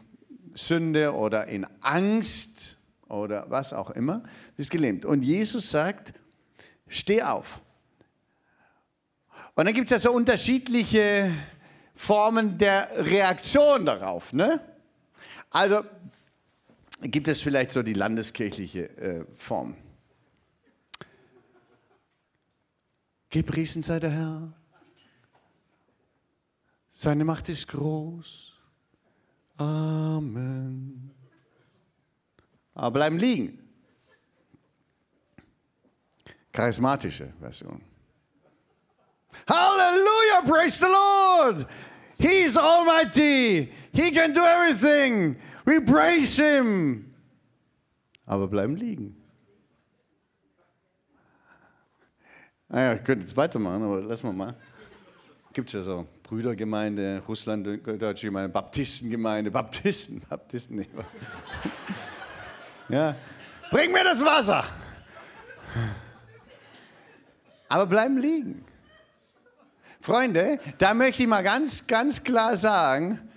[0.55, 2.79] Sünde oder in Angst
[3.09, 4.19] oder was auch immer.
[4.19, 5.07] Du bist gelähmt.
[5.07, 6.13] Und Jesus sagt,
[6.89, 7.63] steh auf.
[9.55, 11.33] Und dann gibt es ja so unterschiedliche
[11.95, 14.35] Formen der Reaktion darauf.
[14.35, 14.61] Ne?
[15.51, 15.85] Also
[17.01, 19.77] gibt es vielleicht so die landeskirchliche äh, Form.
[23.31, 24.53] Gepriesen sei der Herr.
[26.91, 28.55] Seine Macht ist groß.
[29.59, 31.11] Amen.
[32.75, 33.59] Aber bleiben liegen.
[36.53, 37.81] Charismatische Version.
[39.47, 41.67] Halleluja, praise the Lord.
[42.19, 43.73] He's almighty.
[43.93, 45.37] He can do everything.
[45.65, 47.15] We praise him.
[48.27, 49.17] Aber bleiben liegen.
[52.69, 54.55] Naja, ich könnte jetzt weitermachen, aber lassen wir mal.
[55.55, 61.17] Gibt es ja so Brüdergemeinde, Russland, Deutsche Gemeinde, Baptistengemeinde, Baptisten, Baptisten, nee, was.
[62.91, 63.17] ja,
[63.71, 64.65] bring mir das Wasser.
[67.71, 68.65] Aber bleiben liegen.
[70.01, 73.28] Freunde, da möchte ich mal ganz, ganz klar sagen,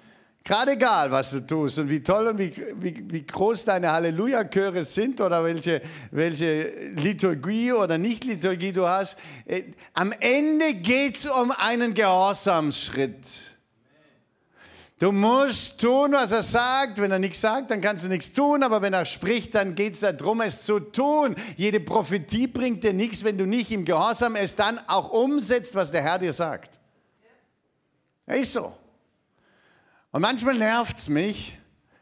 [0.44, 4.84] gerade egal, was du tust und wie toll und wie, wie, wie groß deine Halleluja-Chöre
[4.84, 5.82] sind oder welche,
[6.12, 9.64] welche Liturgie oder Nicht-Liturgie du hast, äh,
[9.94, 13.52] am Ende geht es um einen Gehorsamsschritt.
[15.02, 17.02] Du musst tun, was er sagt.
[17.02, 18.62] Wenn er nichts sagt, dann kannst du nichts tun.
[18.62, 21.34] Aber wenn er spricht, dann geht es darum, es zu tun.
[21.58, 25.89] Jede Prophetie bringt dir nichts, wenn du nicht im Gehorsam es dann auch umsetzt, was
[25.89, 26.80] der Herr dir sagt.
[28.28, 28.74] Ja, ist so.
[30.12, 31.57] Und manchmal nervt es mich.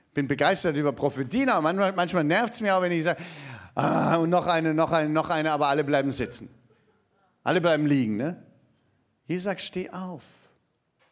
[0.07, 3.21] Ich bin begeistert über Prophetien, aber manchmal, manchmal nervt es mich auch, wenn ich sage,
[3.75, 6.49] ah, und noch eine, noch eine, noch eine, aber alle bleiben sitzen.
[7.43, 8.17] Alle bleiben liegen.
[8.17, 8.43] Ne?
[9.25, 10.23] Jesus sagt, steh auf.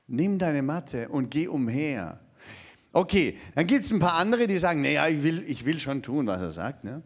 [0.07, 2.19] Nimm deine Matte und geh umher.
[2.93, 6.01] Okay, dann gibt es ein paar andere, die sagen, naja, ich will, ich will schon
[6.01, 6.83] tun, was er sagt.
[6.83, 7.03] Ne?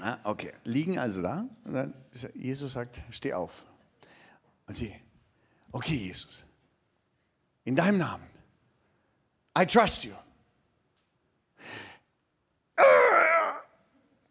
[0.00, 1.48] Ah, okay, liegen also da.
[2.34, 3.64] Jesus sagt, steh auf.
[4.66, 4.94] Und sie,
[5.72, 6.44] okay, Jesus,
[7.64, 8.24] in deinem Namen,
[9.56, 10.12] I trust you.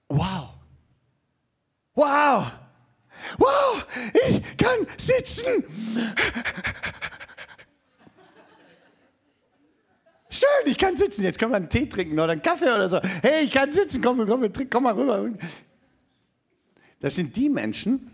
[0.07, 0.49] Wow.
[1.95, 2.51] Wow.
[3.37, 3.85] Wow,
[4.27, 5.63] ich kann sitzen.
[10.29, 11.23] Schön, ich kann sitzen.
[11.23, 12.99] Jetzt können wir einen Tee trinken oder einen Kaffee oder so.
[13.21, 14.01] Hey, ich kann sitzen.
[14.01, 15.29] Komm, komm, komm mal rüber.
[16.99, 18.11] Das sind die Menschen,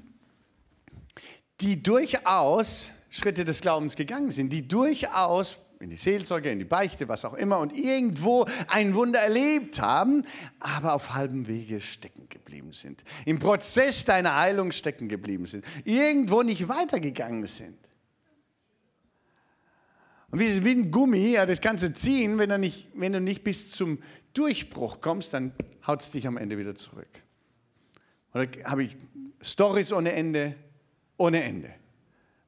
[1.60, 7.08] die durchaus Schritte des Glaubens gegangen sind, die durchaus in die Seelsorge, in die Beichte,
[7.08, 10.24] was auch immer, und irgendwo ein Wunder erlebt haben,
[10.60, 13.04] aber auf halbem Wege stecken geblieben sind.
[13.26, 15.66] Im Prozess deiner Heilung stecken geblieben sind.
[15.84, 17.78] Irgendwo nicht weitergegangen sind.
[20.30, 23.20] Und wie, wie ein Gummi, ja, das kannst du ziehen, wenn du, nicht, wenn du
[23.20, 24.00] nicht bis zum
[24.34, 25.52] Durchbruch kommst, dann
[25.86, 27.10] haut es dich am Ende wieder zurück.
[28.34, 28.96] Oder habe ich
[29.42, 30.56] Stories ohne Ende,
[31.18, 31.74] ohne Ende.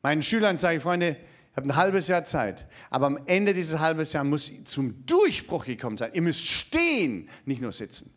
[0.01, 1.17] Meinen Schülern sage ich, Freunde,
[1.53, 5.65] ich habe ein halbes Jahr Zeit, aber am Ende dieses halbes Jahr muss zum Durchbruch
[5.65, 6.09] gekommen sein.
[6.13, 8.11] Ihr müsst stehen, nicht nur sitzen.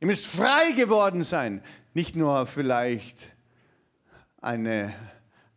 [0.00, 1.62] Ihr müsst frei geworden sein,
[1.94, 3.30] nicht nur vielleicht
[4.40, 4.92] eine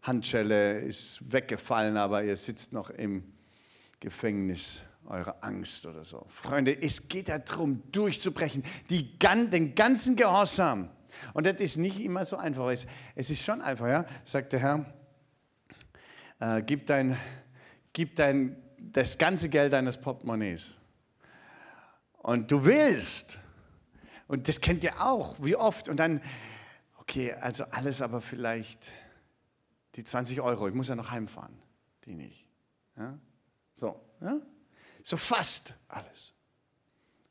[0.04, 3.24] Handschelle ist weggefallen, aber ihr sitzt noch im
[4.00, 6.28] Gefängnis eurer Angst oder so.
[6.30, 8.62] Freunde, es geht darum, durchzubrechen,
[8.92, 10.92] die, den ganzen Gehorsam.
[11.34, 12.70] Und das ist nicht immer so einfach.
[12.70, 12.86] Es
[13.32, 14.97] ist schon einfach, ja, sagt der Herr
[16.40, 17.18] äh, gib, dein,
[17.94, 20.76] gib dein, das ganze Geld deines Portemonnaies.
[22.14, 23.40] Und du willst.
[24.28, 25.88] Und das kennt ihr auch, wie oft.
[25.90, 26.22] Und dann,
[26.98, 28.92] okay, also alles aber vielleicht
[29.96, 31.58] die 20 Euro, ich muss ja noch heimfahren,
[32.06, 32.48] die nicht.
[32.98, 33.18] Ja?
[33.74, 34.40] So, ja?
[35.04, 36.34] so fast alles.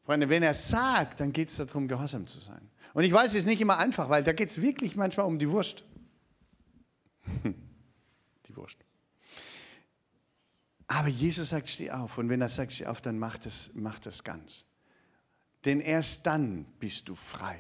[0.05, 2.71] Freunde, wenn er sagt, dann geht es darum, gehorsam zu sein.
[2.95, 5.39] Und ich weiß, es ist nicht immer einfach, weil da geht es wirklich manchmal um
[5.39, 5.85] die Wurst.
[7.45, 8.86] die Wurst.
[10.89, 12.19] Aber Jesus sagt, steh auf.
[12.19, 14.65] Und wenn er sagt, steh auf, dann mach das, mach das ganz.
[15.65, 17.59] Denn erst dann bist du frei.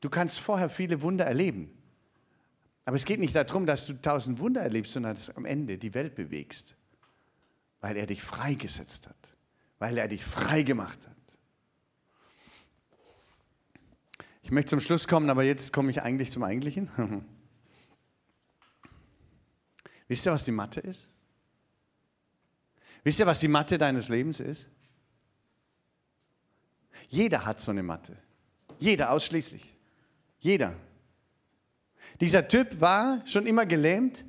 [0.00, 1.70] Du kannst vorher viele Wunder erleben.
[2.84, 5.78] Aber es geht nicht darum, dass du tausend Wunder erlebst, sondern dass du am Ende
[5.78, 6.76] die Welt bewegst.
[7.80, 9.34] Weil er dich freigesetzt hat.
[9.78, 11.14] Weil er dich frei gemacht hat.
[14.42, 16.90] Ich möchte zum Schluss kommen, aber jetzt komme ich eigentlich zum Eigentlichen.
[20.06, 21.08] Wisst ihr, was die Mathe ist?
[23.04, 24.68] Wisst ihr, was die Matte deines Lebens ist?
[27.08, 28.16] Jeder hat so eine Matte.
[28.78, 29.76] Jeder ausschließlich.
[30.40, 30.74] Jeder.
[32.20, 34.24] Dieser Typ war schon immer gelähmt.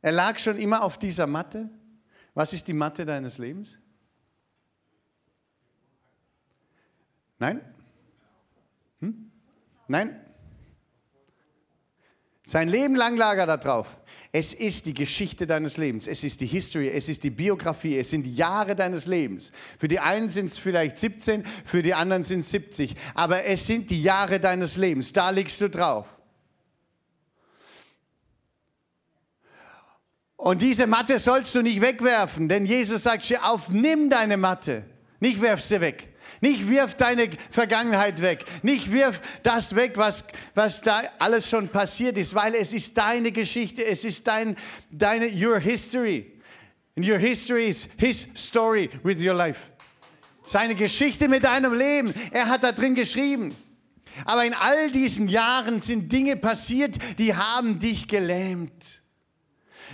[0.00, 1.68] Er lag schon immer auf dieser Matte.
[2.34, 3.78] Was ist die Matte deines Lebens?
[7.38, 7.60] Nein?
[9.00, 9.32] Hm?
[9.88, 10.20] Nein?
[12.44, 13.96] Sein Leben lang lag er da drauf.
[14.34, 18.08] Es ist die Geschichte deines Lebens, es ist die History, es ist die Biografie, es
[18.08, 19.52] sind die Jahre deines Lebens.
[19.78, 23.66] Für die einen sind es vielleicht 17, für die anderen sind es 70, aber es
[23.66, 26.06] sind die Jahre deines Lebens, da liegst du drauf.
[30.36, 34.86] Und diese Matte sollst du nicht wegwerfen, denn Jesus sagt, steh auf, nimm deine Matte,
[35.20, 36.11] nicht werf sie weg.
[36.42, 38.44] Nicht wirf deine Vergangenheit weg.
[38.62, 40.24] Nicht wirf das weg, was,
[40.56, 43.84] was da alles schon passiert ist, weil es ist deine Geschichte.
[43.84, 44.56] Es ist dein,
[44.90, 46.32] deine, your history.
[46.96, 49.70] And your history is his story with your life.
[50.42, 52.12] Seine Geschichte mit deinem Leben.
[52.32, 53.54] Er hat da drin geschrieben.
[54.24, 59.02] Aber in all diesen Jahren sind Dinge passiert, die haben dich gelähmt.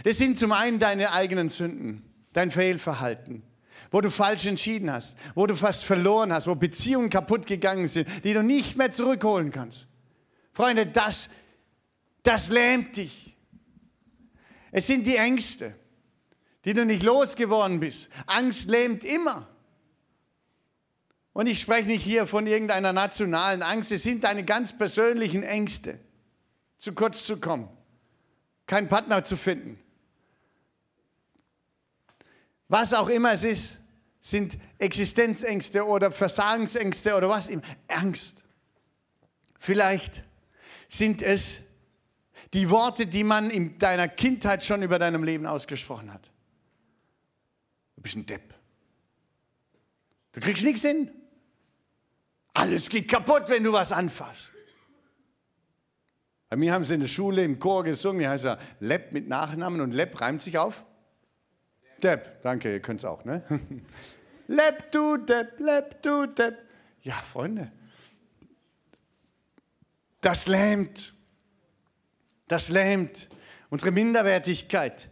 [0.02, 3.42] Das sind zum einen deine eigenen Sünden, dein Fehlverhalten,
[3.90, 8.08] wo du falsch entschieden hast, wo du fast verloren hast, wo Beziehungen kaputt gegangen sind,
[8.24, 9.86] die du nicht mehr zurückholen kannst.
[10.52, 11.30] Freunde, das,
[12.22, 13.36] das lähmt dich.
[14.70, 15.74] Es sind die Ängste,
[16.64, 18.10] die du nicht losgeworden bist.
[18.26, 19.48] Angst lähmt immer.
[21.32, 26.00] Und ich spreche nicht hier von irgendeiner nationalen Angst, es sind deine ganz persönlichen Ängste,
[26.78, 27.68] zu kurz zu kommen,
[28.66, 29.78] keinen Partner zu finden,
[32.68, 33.78] was auch immer es ist,
[34.20, 37.62] sind Existenzängste oder Versagensängste oder was immer.
[37.88, 38.44] Angst.
[39.58, 40.22] Vielleicht
[40.86, 41.60] sind es
[42.52, 46.30] die Worte, die man in deiner Kindheit schon über deinem Leben ausgesprochen hat.
[47.96, 48.54] Du bist ein Depp.
[50.32, 51.10] Du kriegst nichts hin.
[52.54, 54.50] Alles geht kaputt, wenn du was anfasst.
[56.48, 59.28] Bei mir haben sie in der Schule im Chor gesungen, die heißt ja Lepp mit
[59.28, 60.84] Nachnamen und Lepp reimt sich auf
[62.02, 63.42] Depp, danke, ihr könnt es auch, ne?
[64.46, 66.56] Leb du Depp, leb du Depp.
[67.02, 67.70] Ja, Freunde,
[70.20, 71.12] das lähmt.
[72.46, 73.28] Das lähmt
[73.68, 75.10] unsere Minderwertigkeit.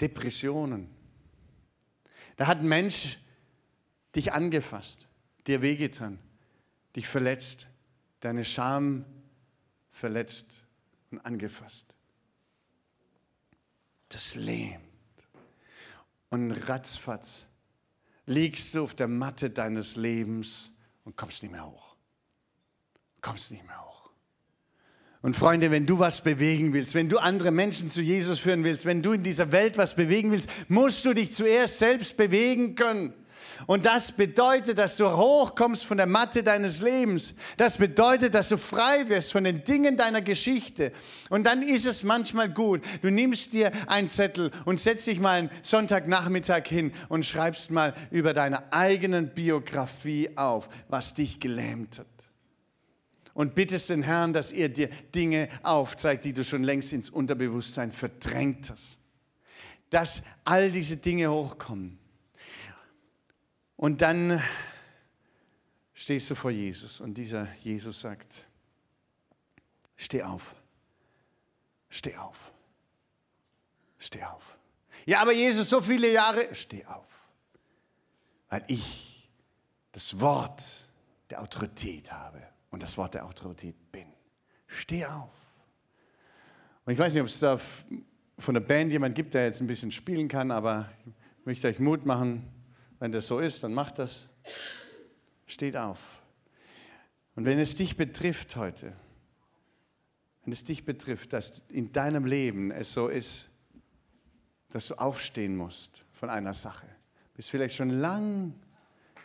[0.00, 0.88] Depressionen.
[2.36, 3.18] Da hat ein Mensch
[4.16, 5.06] dich angefasst,
[5.46, 6.18] dir wehgetan,
[6.96, 7.68] dich verletzt,
[8.20, 9.04] deine Scham
[9.90, 10.62] verletzt
[11.10, 11.94] und angefasst
[14.14, 14.80] das lähmt.
[16.30, 17.46] Und ratzfatz
[18.26, 20.72] liegst du auf der Matte deines Lebens
[21.04, 21.96] und kommst nicht mehr hoch.
[23.20, 24.10] Kommst nicht mehr hoch.
[25.22, 28.86] Und Freunde, wenn du was bewegen willst, wenn du andere Menschen zu Jesus führen willst,
[28.86, 33.14] wenn du in dieser Welt was bewegen willst, musst du dich zuerst selbst bewegen können.
[33.66, 37.34] Und das bedeutet, dass du hochkommst von der Matte deines Lebens.
[37.56, 40.92] Das bedeutet, dass du frei wirst von den Dingen deiner Geschichte.
[41.30, 42.82] Und dann ist es manchmal gut.
[43.02, 47.94] Du nimmst dir einen Zettel und setzt dich mal einen Sonntagnachmittag hin und schreibst mal
[48.10, 52.06] über deine eigenen Biografie auf, was dich gelähmt hat
[53.34, 57.92] und bittest den Herrn, dass er dir Dinge aufzeigt, die du schon längst ins Unterbewusstsein
[57.92, 58.98] verdrängt hast.
[59.90, 61.98] Dass all diese Dinge hochkommen.
[63.82, 64.40] Und dann
[65.92, 68.44] stehst du vor Jesus und dieser Jesus sagt,
[69.96, 70.54] steh auf,
[71.88, 72.52] steh auf,
[73.98, 74.56] steh auf.
[75.04, 77.08] Ja, aber Jesus, so viele Jahre, steh auf,
[78.50, 79.28] weil ich
[79.90, 80.62] das Wort
[81.28, 84.06] der Autorität habe und das Wort der Autorität bin.
[84.68, 85.34] Steh auf.
[86.84, 87.58] Und ich weiß nicht, ob es da
[88.38, 90.88] von der Band jemand gibt, der jetzt ein bisschen spielen kann, aber
[91.40, 92.61] ich möchte euch Mut machen.
[93.02, 94.28] Wenn das so ist, dann macht das.
[95.48, 95.98] Steht auf.
[97.34, 98.92] Und wenn es dich betrifft heute,
[100.44, 103.48] wenn es dich betrifft, dass in deinem Leben es so ist,
[104.68, 106.86] dass du aufstehen musst von einer Sache,
[107.34, 108.54] bist vielleicht schon lang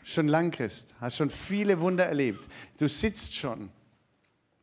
[0.02, 2.48] schon lang Christ, hast schon viele Wunder erlebt.
[2.80, 3.70] Du sitzt schon,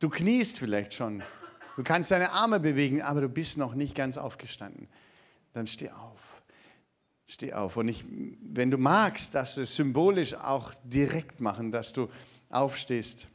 [0.00, 1.22] du kniest vielleicht schon,
[1.76, 4.88] du kannst deine Arme bewegen, aber du bist noch nicht ganz aufgestanden.
[5.52, 6.13] Dann steh auf.
[7.26, 7.76] Steh auf.
[7.76, 8.04] Und ich,
[8.42, 12.08] wenn du magst, dass du es symbolisch auch direkt machen, dass du
[12.50, 13.28] aufstehst,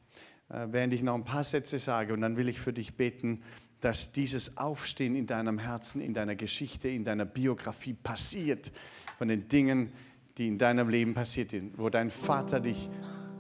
[0.50, 2.14] äh, während ich noch ein paar Sätze sage.
[2.14, 3.42] Und dann will ich für dich beten,
[3.82, 8.72] dass dieses Aufstehen in deinem Herzen, in deiner Geschichte, in deiner Biografie passiert
[9.18, 9.92] von den Dingen,
[10.38, 12.90] die in deinem Leben passiert sind, wo dein Vater dich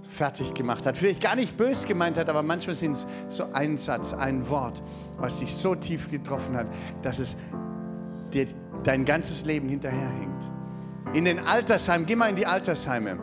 [0.09, 0.97] fertig gemacht hat.
[0.97, 4.81] Vielleicht gar nicht bös gemeint hat, aber manchmal sind es so ein Satz, ein Wort,
[5.17, 6.67] was dich so tief getroffen hat,
[7.01, 7.37] dass es
[8.33, 8.47] dir
[8.83, 10.51] dein ganzes Leben hinterherhängt.
[11.13, 13.17] In den Altersheimen, geh mal in die Altersheime.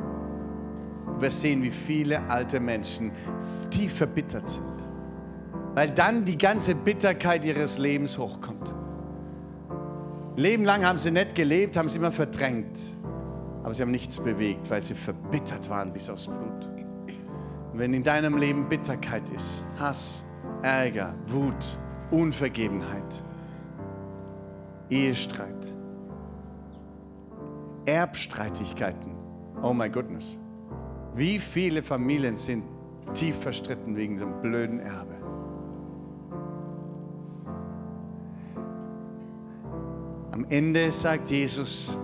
[1.18, 3.12] Wirst sehen, wie viele alte Menschen
[3.70, 4.88] tief verbittert sind.
[5.74, 8.74] Weil dann die ganze Bitterkeit ihres Lebens hochkommt.
[10.36, 12.78] Leben lang haben sie nicht gelebt, haben sie immer verdrängt
[13.66, 16.68] aber sie haben nichts bewegt, weil sie verbittert waren bis aufs Blut.
[17.72, 20.24] Und wenn in deinem Leben Bitterkeit ist, Hass,
[20.62, 21.76] Ärger, Wut,
[22.12, 23.24] Unvergebenheit,
[24.90, 25.74] Ehestreit,
[27.86, 29.12] Erbstreitigkeiten,
[29.62, 30.38] oh my goodness,
[31.14, 32.64] wie viele Familien sind
[33.14, 35.16] tief verstritten wegen diesem blöden Erbe?
[40.32, 41.96] Am Ende sagt Jesus,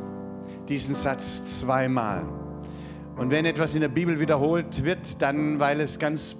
[0.68, 2.24] diesen Satz zweimal.
[3.18, 6.36] Und wenn etwas in der Bibel wiederholt wird, dann weil es ganz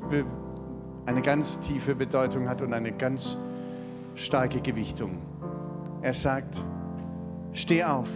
[1.05, 3.36] eine ganz tiefe Bedeutung hat und eine ganz
[4.14, 5.18] starke Gewichtung.
[6.03, 6.61] Er sagt,
[7.53, 8.09] steh auf,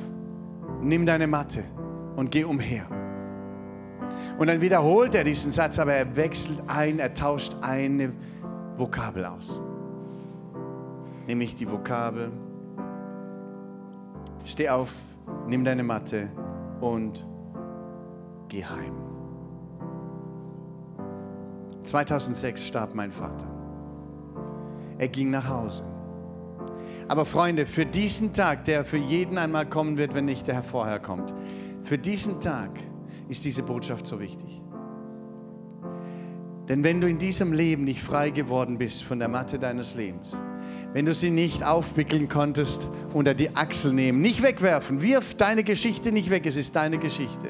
[0.82, 1.64] nimm deine Matte
[2.16, 2.86] und geh umher.
[4.38, 8.12] Und dann wiederholt er diesen Satz, aber er wechselt ein, er tauscht eine
[8.76, 9.60] Vokabel aus.
[11.26, 12.30] Nämlich die Vokabel,
[14.44, 14.92] steh auf,
[15.46, 16.28] nimm deine Matte
[16.80, 17.26] und
[18.48, 18.94] geh heim.
[21.84, 23.46] 2006 starb mein Vater.
[24.98, 25.84] Er ging nach Hause.
[27.08, 30.62] Aber Freunde, für diesen Tag, der für jeden einmal kommen wird, wenn nicht der Herr
[30.62, 31.34] vorher kommt,
[31.84, 32.70] für diesen Tag
[33.28, 34.60] ist diese Botschaft so wichtig.
[36.68, 40.36] Denn wenn du in diesem Leben nicht frei geworden bist von der Matte deines Lebens,
[40.92, 44.20] wenn du sie nicht aufwickeln konntest, unter die Achsel nehmen.
[44.20, 45.02] Nicht wegwerfen.
[45.02, 46.46] Wirf deine Geschichte nicht weg.
[46.46, 47.48] Es ist deine Geschichte.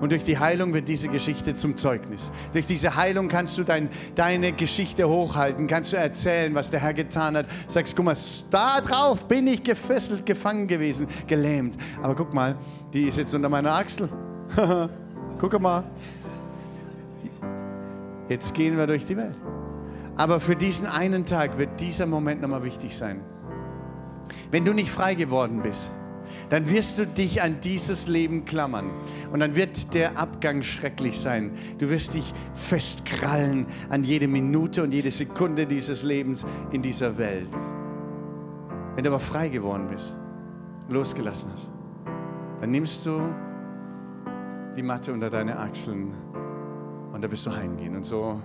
[0.00, 2.32] Und durch die Heilung wird diese Geschichte zum Zeugnis.
[2.52, 6.94] Durch diese Heilung kannst du dein, deine Geschichte hochhalten, kannst du erzählen, was der Herr
[6.94, 7.46] getan hat.
[7.66, 8.16] Sagst, guck mal,
[8.50, 11.76] da drauf bin ich gefesselt, gefangen gewesen, gelähmt.
[12.02, 12.56] Aber guck mal,
[12.92, 14.08] die ist jetzt unter meiner Achsel.
[15.38, 15.84] guck mal.
[18.28, 19.36] Jetzt gehen wir durch die Welt.
[20.16, 23.20] Aber für diesen einen Tag wird dieser Moment nochmal wichtig sein.
[24.50, 25.92] Wenn du nicht frei geworden bist,
[26.50, 28.90] dann wirst du dich an dieses Leben klammern.
[29.32, 31.52] Und dann wird der Abgang schrecklich sein.
[31.78, 37.48] Du wirst dich festkrallen an jede Minute und jede Sekunde dieses Lebens in dieser Welt.
[38.94, 40.18] Wenn du aber frei geworden bist,
[40.88, 41.72] losgelassen hast,
[42.60, 43.20] dann nimmst du
[44.76, 46.12] die Matte unter deine Achseln
[47.12, 47.96] und da wirst du heimgehen.
[47.96, 48.40] Und so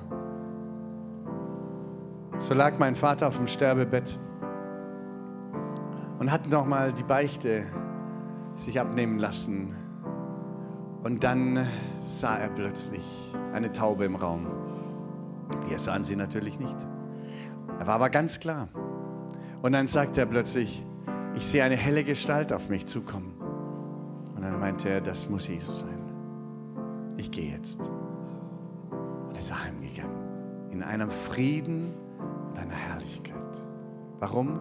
[2.40, 4.20] so lag mein Vater auf dem Sterbebett
[6.20, 7.66] und hat nochmal die Beichte
[8.56, 9.76] sich abnehmen lassen.
[11.04, 11.68] Und dann
[12.00, 14.48] sah er plötzlich eine Taube im Raum.
[15.68, 16.76] Wir sahen sie natürlich nicht.
[17.80, 18.68] Er war aber ganz klar.
[19.62, 20.84] Und dann sagte er plötzlich,
[21.36, 23.34] ich sehe eine helle Gestalt auf mich zukommen.
[24.36, 26.00] Und dann meinte er, das muss Jesus sein.
[27.18, 27.82] Ich gehe jetzt.
[29.28, 30.18] Und ist er heimgegangen.
[30.72, 31.94] In einem Frieden
[32.58, 33.36] und einer Herrlichkeit.
[34.20, 34.60] Warum?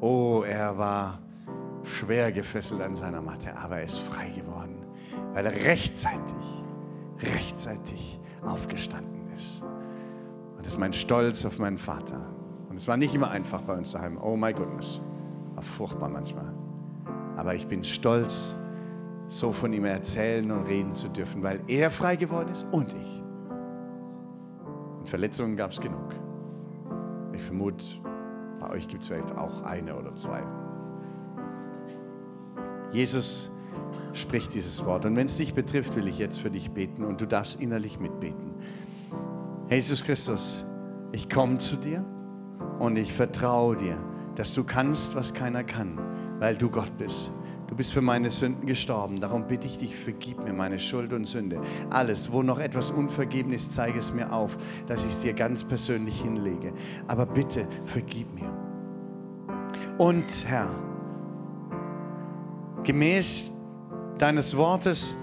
[0.00, 1.20] Oh, er war
[1.82, 4.84] schwer gefesselt an seiner Matte, aber er ist frei geworden,
[5.32, 6.64] weil er rechtzeitig,
[7.20, 9.62] rechtzeitig aufgestanden ist.
[10.56, 12.20] Und das ist mein Stolz auf meinen Vater.
[12.68, 14.18] Und es war nicht immer einfach bei uns daheim.
[14.18, 15.00] Oh my goodness.
[15.54, 16.52] War furchtbar manchmal.
[17.36, 18.56] Aber ich bin stolz,
[19.28, 23.22] so von ihm erzählen und reden zu dürfen, weil er frei geworden ist und ich.
[24.98, 26.25] Und Verletzungen gab es genug.
[27.36, 27.84] Ich vermute,
[28.58, 30.42] bei euch gibt es vielleicht auch eine oder zwei.
[32.92, 33.50] Jesus
[34.14, 35.04] spricht dieses Wort.
[35.04, 38.00] Und wenn es dich betrifft, will ich jetzt für dich beten und du darfst innerlich
[38.00, 38.54] mitbeten.
[39.68, 40.64] Jesus Christus,
[41.12, 42.04] ich komme zu dir
[42.78, 43.98] und ich vertraue dir,
[44.34, 45.98] dass du kannst, was keiner kann,
[46.38, 47.32] weil du Gott bist.
[47.76, 49.20] Du bist für meine Sünden gestorben.
[49.20, 51.60] Darum bitte ich dich, vergib mir meine Schuld und Sünde.
[51.90, 54.56] Alles, wo noch etwas unvergeben ist, zeige es mir auf,
[54.86, 56.72] dass ich es dir ganz persönlich hinlege.
[57.06, 58.50] Aber bitte, vergib mir.
[59.98, 60.70] Und Herr,
[62.82, 63.52] gemäß
[64.16, 65.14] deines Wortes,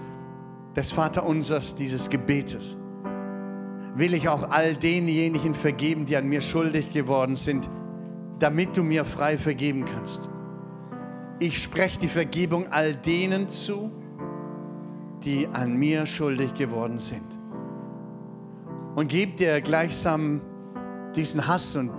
[0.76, 2.78] des Vaterunsers, dieses Gebetes,
[3.96, 7.68] will ich auch all denjenigen vergeben, die an mir schuldig geworden sind,
[8.38, 10.30] damit du mir frei vergeben kannst.
[11.40, 13.90] Ich spreche die Vergebung all denen zu,
[15.24, 17.24] die an mir schuldig geworden sind.
[18.94, 20.40] Und gib dir gleichsam
[21.16, 21.90] diesen Hass und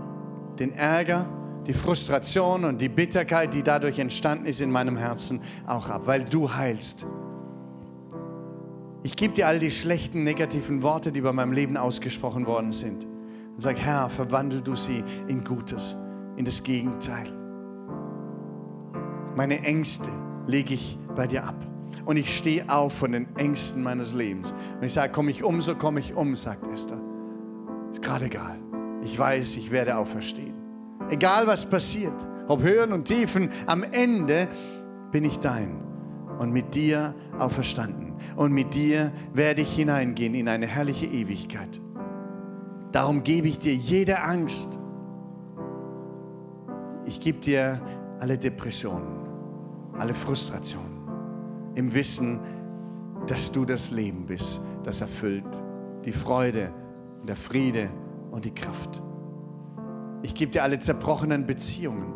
[0.59, 1.27] den Ärger,
[1.67, 6.23] die Frustration und die Bitterkeit, die dadurch entstanden ist in meinem Herzen, auch ab, weil
[6.23, 7.05] du heilst.
[9.03, 13.03] Ich gebe dir all die schlechten, negativen Worte, die bei meinem Leben ausgesprochen worden sind.
[13.03, 15.95] Und sag, Herr, verwandel du sie in Gutes,
[16.37, 17.44] in das Gegenteil.
[19.35, 20.09] Meine Ängste
[20.47, 21.55] lege ich bei dir ab.
[22.05, 24.53] Und ich stehe auf von den Ängsten meines Lebens.
[24.79, 27.01] Und ich sage, komme ich um, so komme ich um, sagt Esther.
[27.91, 28.57] Ist gerade egal.
[29.03, 30.53] Ich weiß, ich werde auferstehen.
[31.09, 32.13] Egal was passiert,
[32.47, 34.47] ob Höhen und Tiefen, am Ende
[35.11, 35.81] bin ich dein
[36.39, 38.13] und mit dir auferstanden.
[38.37, 41.81] Und mit dir werde ich hineingehen in eine herrliche Ewigkeit.
[42.93, 44.79] Darum gebe ich dir jede Angst.
[47.05, 47.81] Ich gebe dir
[48.19, 49.14] alle Depressionen
[49.97, 51.05] alle Frustration,
[51.75, 52.39] im Wissen,
[53.27, 55.63] dass du das Leben bist, das erfüllt,
[56.03, 56.71] die Freude,
[57.27, 57.89] der Friede
[58.31, 59.01] und die Kraft.
[60.21, 62.13] Ich gebe dir alle zerbrochenen Beziehungen,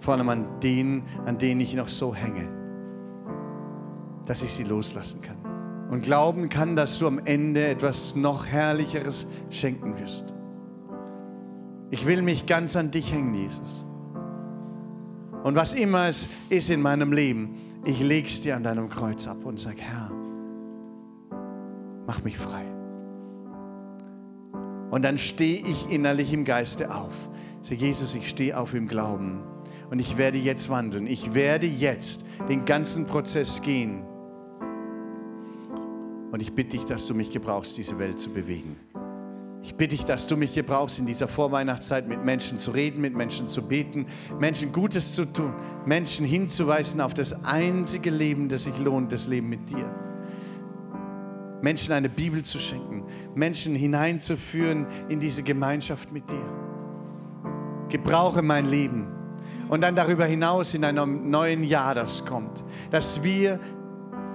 [0.00, 2.48] vor allem an denen, an denen ich noch so hänge,
[4.26, 5.36] dass ich sie loslassen kann
[5.90, 10.32] und glauben kann, dass du am Ende etwas noch Herrlicheres schenken wirst.
[11.90, 13.84] Ich will mich ganz an dich hängen, Jesus.
[15.42, 19.26] Und was immer es ist in meinem Leben, ich lege es dir an deinem Kreuz
[19.26, 20.10] ab und sage, Herr,
[22.06, 22.64] mach mich frei.
[24.90, 27.28] Und dann stehe ich innerlich im Geiste auf.
[27.62, 29.40] Sag, Jesus, ich stehe auf im Glauben
[29.90, 31.06] und ich werde jetzt wandeln.
[31.06, 34.02] Ich werde jetzt den ganzen Prozess gehen.
[36.30, 38.76] Und ich bitte dich, dass du mich gebrauchst, diese Welt zu bewegen.
[39.62, 43.00] Ich bitte dich, dass du mich hier brauchst, in dieser Vorweihnachtszeit mit Menschen zu reden,
[43.00, 44.06] mit Menschen zu beten,
[44.40, 45.54] Menschen Gutes zu tun,
[45.86, 49.88] Menschen hinzuweisen auf das einzige Leben, das sich lohnt, das Leben mit dir.
[51.62, 53.04] Menschen eine Bibel zu schenken,
[53.36, 56.62] Menschen hineinzuführen in diese Gemeinschaft mit dir.
[57.88, 59.06] Gebrauche mein Leben.
[59.68, 63.60] Und dann darüber hinaus in einem neuen Jahr, das kommt, dass wir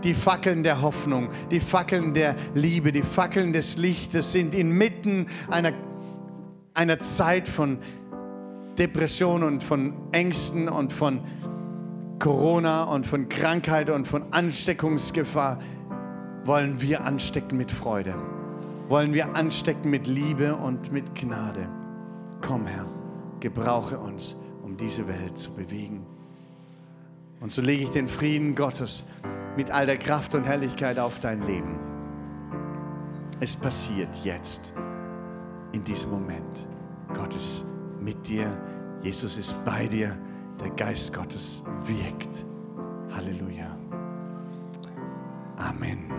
[0.07, 5.73] die Fackeln der Hoffnung, die Fackeln der Liebe, die Fackeln des Lichtes sind inmitten einer,
[6.73, 7.79] einer Zeit von
[8.79, 11.19] Depression und von Ängsten und von
[12.19, 15.59] Corona und von Krankheit und von Ansteckungsgefahr.
[16.45, 18.15] Wollen wir anstecken mit Freude?
[18.87, 21.67] Wollen wir anstecken mit Liebe und mit Gnade?
[22.39, 22.85] Komm, Herr,
[23.41, 26.05] gebrauche uns, um diese Welt zu bewegen.
[27.41, 29.03] Und so lege ich den Frieden Gottes
[29.57, 31.79] mit all der Kraft und Herrlichkeit auf dein Leben.
[33.39, 34.71] Es passiert jetzt,
[35.71, 36.67] in diesem Moment.
[37.13, 37.65] Gott ist
[37.99, 38.55] mit dir,
[39.01, 40.15] Jesus ist bei dir,
[40.59, 42.45] der Geist Gottes wirkt.
[43.11, 43.75] Halleluja.
[45.57, 46.11] Amen.